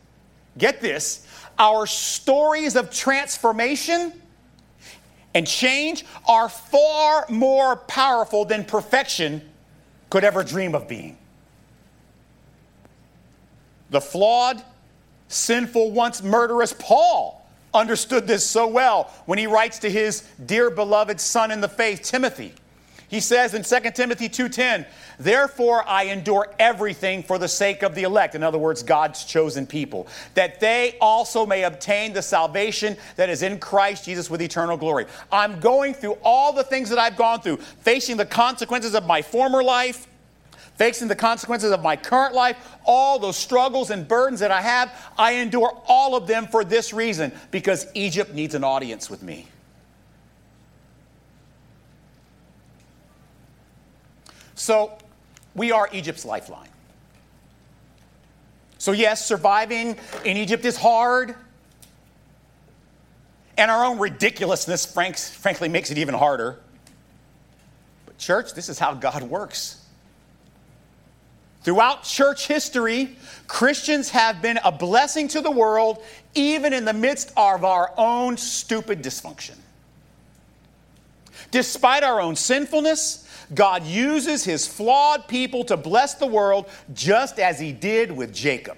get 0.56 0.80
this, 0.80 1.26
our 1.58 1.86
stories 1.86 2.74
of 2.74 2.90
transformation 2.90 4.14
and 5.34 5.46
change 5.46 6.04
are 6.26 6.48
far 6.48 7.26
more 7.28 7.76
powerful 7.76 8.44
than 8.44 8.64
perfection 8.64 9.42
could 10.08 10.24
ever 10.24 10.42
dream 10.42 10.74
of 10.74 10.88
being. 10.88 11.16
The 13.90 14.00
flawed, 14.00 14.62
sinful, 15.28 15.92
once 15.92 16.22
murderous 16.22 16.74
Paul 16.78 17.48
understood 17.72 18.26
this 18.26 18.44
so 18.44 18.66
well 18.66 19.12
when 19.26 19.38
he 19.38 19.46
writes 19.46 19.78
to 19.80 19.90
his 19.90 20.22
dear 20.44 20.70
beloved 20.70 21.20
son 21.20 21.50
in 21.50 21.60
the 21.60 21.68
faith, 21.68 22.02
Timothy. 22.02 22.54
He 23.10 23.18
says 23.18 23.54
in 23.54 23.64
2 23.64 23.96
Timothy 23.96 24.28
2:10, 24.28 24.86
"Therefore 25.18 25.84
I 25.86 26.04
endure 26.04 26.46
everything 26.60 27.24
for 27.24 27.38
the 27.38 27.48
sake 27.48 27.82
of 27.82 27.96
the 27.96 28.04
elect, 28.04 28.36
in 28.36 28.44
other 28.44 28.56
words, 28.56 28.84
God's 28.84 29.24
chosen 29.24 29.66
people, 29.66 30.06
that 30.34 30.60
they 30.60 30.96
also 31.00 31.44
may 31.44 31.64
obtain 31.64 32.12
the 32.12 32.22
salvation 32.22 32.96
that 33.16 33.28
is 33.28 33.42
in 33.42 33.58
Christ 33.58 34.04
Jesus 34.04 34.30
with 34.30 34.40
eternal 34.40 34.76
glory." 34.76 35.06
I'm 35.32 35.58
going 35.58 35.92
through 35.92 36.18
all 36.22 36.52
the 36.52 36.62
things 36.62 36.88
that 36.90 37.00
I've 37.00 37.16
gone 37.16 37.40
through, 37.40 37.56
facing 37.82 38.16
the 38.16 38.24
consequences 38.24 38.94
of 38.94 39.04
my 39.04 39.22
former 39.22 39.64
life, 39.64 40.06
facing 40.78 41.08
the 41.08 41.16
consequences 41.16 41.72
of 41.72 41.82
my 41.82 41.96
current 41.96 42.32
life, 42.32 42.56
all 42.84 43.18
those 43.18 43.36
struggles 43.36 43.90
and 43.90 44.06
burdens 44.06 44.38
that 44.38 44.52
I 44.52 44.60
have, 44.60 44.92
I 45.18 45.32
endure 45.32 45.76
all 45.88 46.14
of 46.14 46.28
them 46.28 46.46
for 46.46 46.62
this 46.62 46.92
reason 46.92 47.32
because 47.50 47.88
Egypt 47.94 48.32
needs 48.34 48.54
an 48.54 48.62
audience 48.62 49.10
with 49.10 49.20
me. 49.20 49.48
So, 54.60 54.92
we 55.54 55.72
are 55.72 55.88
Egypt's 55.90 56.26
lifeline. 56.26 56.68
So, 58.76 58.92
yes, 58.92 59.24
surviving 59.24 59.96
in 60.22 60.36
Egypt 60.36 60.66
is 60.66 60.76
hard. 60.76 61.34
And 63.56 63.70
our 63.70 63.86
own 63.86 63.98
ridiculousness, 63.98 64.84
frankly, 64.84 65.70
makes 65.70 65.90
it 65.90 65.96
even 65.96 66.14
harder. 66.14 66.60
But, 68.04 68.18
church, 68.18 68.52
this 68.52 68.68
is 68.68 68.78
how 68.78 68.92
God 68.92 69.22
works. 69.22 69.82
Throughout 71.62 72.02
church 72.02 72.46
history, 72.46 73.16
Christians 73.46 74.10
have 74.10 74.42
been 74.42 74.58
a 74.62 74.70
blessing 74.70 75.28
to 75.28 75.40
the 75.40 75.50
world, 75.50 76.04
even 76.34 76.74
in 76.74 76.84
the 76.84 76.92
midst 76.92 77.32
of 77.34 77.64
our 77.64 77.94
own 77.96 78.36
stupid 78.36 79.02
dysfunction. 79.02 79.56
Despite 81.50 82.02
our 82.02 82.20
own 82.20 82.36
sinfulness, 82.36 83.26
God 83.54 83.84
uses 83.84 84.44
his 84.44 84.66
flawed 84.66 85.26
people 85.28 85.64
to 85.64 85.76
bless 85.76 86.14
the 86.14 86.26
world 86.26 86.68
just 86.92 87.38
as 87.38 87.58
he 87.58 87.72
did 87.72 88.12
with 88.12 88.32
Jacob. 88.32 88.76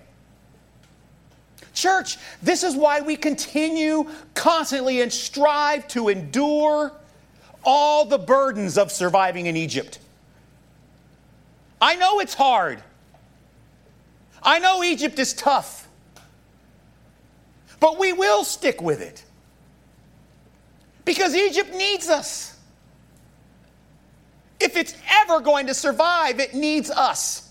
Church, 1.74 2.18
this 2.42 2.62
is 2.62 2.76
why 2.76 3.00
we 3.00 3.16
continue 3.16 4.08
constantly 4.34 5.00
and 5.00 5.12
strive 5.12 5.88
to 5.88 6.08
endure 6.08 6.92
all 7.64 8.04
the 8.04 8.18
burdens 8.18 8.76
of 8.76 8.92
surviving 8.92 9.46
in 9.46 9.56
Egypt. 9.56 9.98
I 11.80 11.96
know 11.96 12.20
it's 12.20 12.34
hard. 12.34 12.82
I 14.42 14.58
know 14.58 14.82
Egypt 14.82 15.18
is 15.18 15.32
tough. 15.34 15.88
but 17.80 17.98
we 17.98 18.12
will 18.12 18.44
stick 18.44 18.80
with 18.80 19.00
it. 19.00 19.24
Because 21.04 21.34
Egypt 21.34 21.74
needs 21.74 22.08
us. 22.08 22.56
If 24.72 24.78
it's 24.78 24.94
ever 25.10 25.40
going 25.40 25.66
to 25.66 25.74
survive, 25.74 26.40
it 26.40 26.54
needs 26.54 26.90
us. 26.90 27.50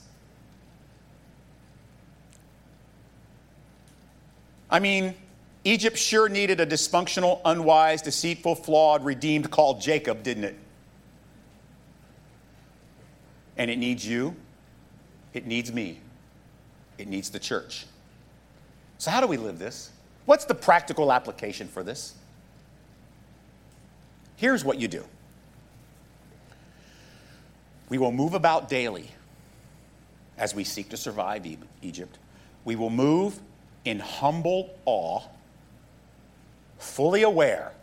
I 4.71 4.79
mean, 4.79 5.13
Egypt 5.63 5.99
sure 5.99 6.29
needed 6.29 6.60
a 6.60 6.65
dysfunctional, 6.65 7.39
unwise, 7.45 8.01
deceitful, 8.01 8.55
flawed, 8.55 9.05
redeemed 9.05 9.51
called 9.51 9.81
Jacob, 9.81 10.23
didn't 10.23 10.45
it? 10.45 10.55
And 13.55 13.69
it 13.69 13.77
needs 13.77 14.07
you, 14.07 14.36
it 15.36 15.45
needs 15.45 15.71
me, 15.71 15.99
it 16.97 17.07
needs 17.07 17.29
the 17.29 17.38
church. 17.38 17.86
So, 18.97 19.12
how 19.12 19.21
do 19.21 19.27
we 19.27 19.38
live 19.38 19.60
this? 19.60 19.91
What's 20.25 20.45
the 20.45 20.55
practical 20.55 21.12
application 21.12 21.67
for 21.67 21.84
this? 21.84 22.15
Here's 24.38 24.65
what 24.65 24.79
you 24.79 24.88
do 24.88 25.05
we 27.91 27.97
will 27.97 28.13
move 28.13 28.34
about 28.34 28.69
daily 28.69 29.12
as 30.38 30.56
we 30.56 30.63
seek 30.63 30.88
to 30.88 30.95
survive 30.95 31.45
Egypt. 31.82 32.17
We 32.63 32.77
will 32.77 32.89
move 32.89 33.38
in 33.84 33.99
humble 33.99 34.73
awe, 34.86 35.23
fully 36.80 37.23
aware 37.23 37.73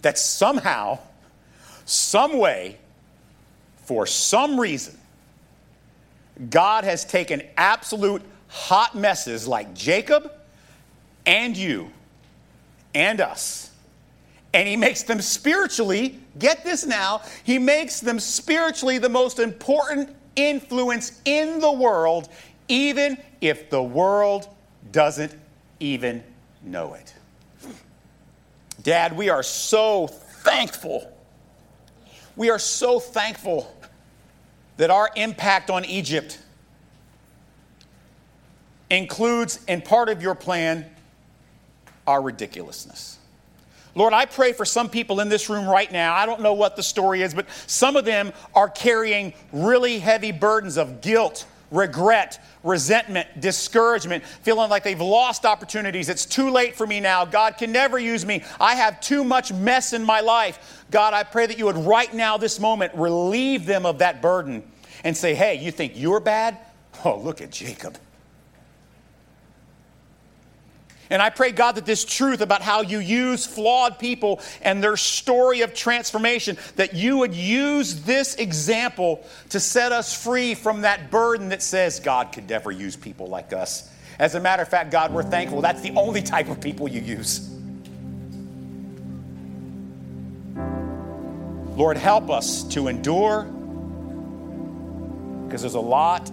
that 0.00 0.16
somehow, 0.18 0.98
some 1.84 2.38
way, 2.38 2.78
for 3.84 4.06
some 4.06 4.58
reason, 4.58 4.96
God 6.48 6.84
has 6.84 7.04
taken 7.04 7.42
absolute 7.58 8.22
hot 8.48 8.94
messes 8.94 9.46
like 9.46 9.74
Jacob 9.74 10.32
and 11.26 11.54
you 11.54 11.90
and 12.94 13.20
us, 13.20 13.69
and 14.52 14.68
He 14.68 14.76
makes 14.76 15.02
them 15.02 15.20
spiritually, 15.20 16.18
get 16.38 16.64
this 16.64 16.86
now, 16.86 17.22
He 17.44 17.58
makes 17.58 18.00
them 18.00 18.18
spiritually 18.18 18.98
the 18.98 19.08
most 19.08 19.38
important 19.38 20.14
influence 20.36 21.20
in 21.24 21.60
the 21.60 21.72
world, 21.72 22.28
even 22.68 23.18
if 23.40 23.70
the 23.70 23.82
world 23.82 24.48
doesn't 24.92 25.34
even 25.80 26.22
know 26.62 26.94
it. 26.94 27.14
Dad, 28.82 29.16
we 29.16 29.28
are 29.28 29.42
so 29.42 30.06
thankful. 30.06 31.12
We 32.36 32.50
are 32.50 32.58
so 32.58 32.98
thankful 32.98 33.74
that 34.78 34.90
our 34.90 35.10
impact 35.16 35.68
on 35.68 35.84
Egypt 35.84 36.38
includes, 38.88 39.60
in 39.68 39.82
part 39.82 40.08
of 40.08 40.22
your 40.22 40.34
plan, 40.34 40.86
our 42.06 42.22
ridiculousness. 42.22 43.18
Lord, 43.94 44.12
I 44.12 44.26
pray 44.26 44.52
for 44.52 44.64
some 44.64 44.88
people 44.88 45.20
in 45.20 45.28
this 45.28 45.48
room 45.48 45.66
right 45.66 45.90
now. 45.90 46.14
I 46.14 46.26
don't 46.26 46.40
know 46.40 46.54
what 46.54 46.76
the 46.76 46.82
story 46.82 47.22
is, 47.22 47.34
but 47.34 47.46
some 47.66 47.96
of 47.96 48.04
them 48.04 48.32
are 48.54 48.68
carrying 48.68 49.32
really 49.52 49.98
heavy 49.98 50.32
burdens 50.32 50.76
of 50.76 51.00
guilt, 51.00 51.46
regret, 51.70 52.44
resentment, 52.62 53.40
discouragement, 53.40 54.24
feeling 54.24 54.70
like 54.70 54.84
they've 54.84 55.00
lost 55.00 55.44
opportunities. 55.44 56.08
It's 56.08 56.26
too 56.26 56.50
late 56.50 56.76
for 56.76 56.86
me 56.86 57.00
now. 57.00 57.24
God 57.24 57.56
can 57.58 57.72
never 57.72 57.98
use 57.98 58.26
me. 58.26 58.44
I 58.60 58.74
have 58.74 59.00
too 59.00 59.24
much 59.24 59.52
mess 59.52 59.92
in 59.92 60.04
my 60.04 60.20
life. 60.20 60.84
God, 60.90 61.14
I 61.14 61.22
pray 61.22 61.46
that 61.46 61.58
you 61.58 61.66
would 61.66 61.76
right 61.76 62.12
now, 62.12 62.36
this 62.36 62.60
moment, 62.60 62.92
relieve 62.94 63.66
them 63.66 63.86
of 63.86 63.98
that 63.98 64.20
burden 64.20 64.62
and 65.04 65.16
say, 65.16 65.34
hey, 65.34 65.54
you 65.56 65.70
think 65.70 65.92
you're 65.96 66.20
bad? 66.20 66.58
Oh, 67.04 67.18
look 67.18 67.40
at 67.40 67.50
Jacob. 67.50 67.96
And 71.10 71.20
I 71.20 71.28
pray, 71.28 71.50
God, 71.50 71.74
that 71.74 71.84
this 71.84 72.04
truth 72.04 72.40
about 72.40 72.62
how 72.62 72.82
you 72.82 73.00
use 73.00 73.44
flawed 73.44 73.98
people 73.98 74.40
and 74.62 74.82
their 74.82 74.96
story 74.96 75.62
of 75.62 75.74
transformation, 75.74 76.56
that 76.76 76.94
you 76.94 77.18
would 77.18 77.34
use 77.34 78.02
this 78.02 78.36
example 78.36 79.26
to 79.48 79.58
set 79.58 79.90
us 79.90 80.14
free 80.14 80.54
from 80.54 80.82
that 80.82 81.10
burden 81.10 81.48
that 81.48 81.62
says 81.62 81.98
God 81.98 82.32
could 82.32 82.48
never 82.48 82.70
use 82.70 82.94
people 82.94 83.26
like 83.26 83.52
us. 83.52 83.90
As 84.20 84.36
a 84.36 84.40
matter 84.40 84.62
of 84.62 84.68
fact, 84.68 84.92
God, 84.92 85.12
we're 85.12 85.24
thankful 85.24 85.60
that's 85.62 85.80
the 85.80 85.92
only 85.96 86.22
type 86.22 86.48
of 86.48 86.60
people 86.60 86.86
you 86.86 87.00
use. 87.00 87.48
Lord, 91.76 91.96
help 91.96 92.30
us 92.30 92.62
to 92.74 92.88
endure 92.88 93.44
because 95.46 95.62
there's 95.62 95.74
a 95.74 95.80
lot 95.80 96.30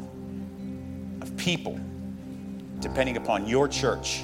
of 1.21 1.35
people 1.37 1.79
depending 2.79 3.17
upon 3.17 3.47
your 3.47 3.67
church 3.67 4.23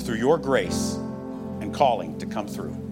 through 0.00 0.16
your 0.16 0.38
grace 0.38 0.94
and 1.60 1.74
calling 1.74 2.18
to 2.18 2.26
come 2.26 2.46
through. 2.48 2.89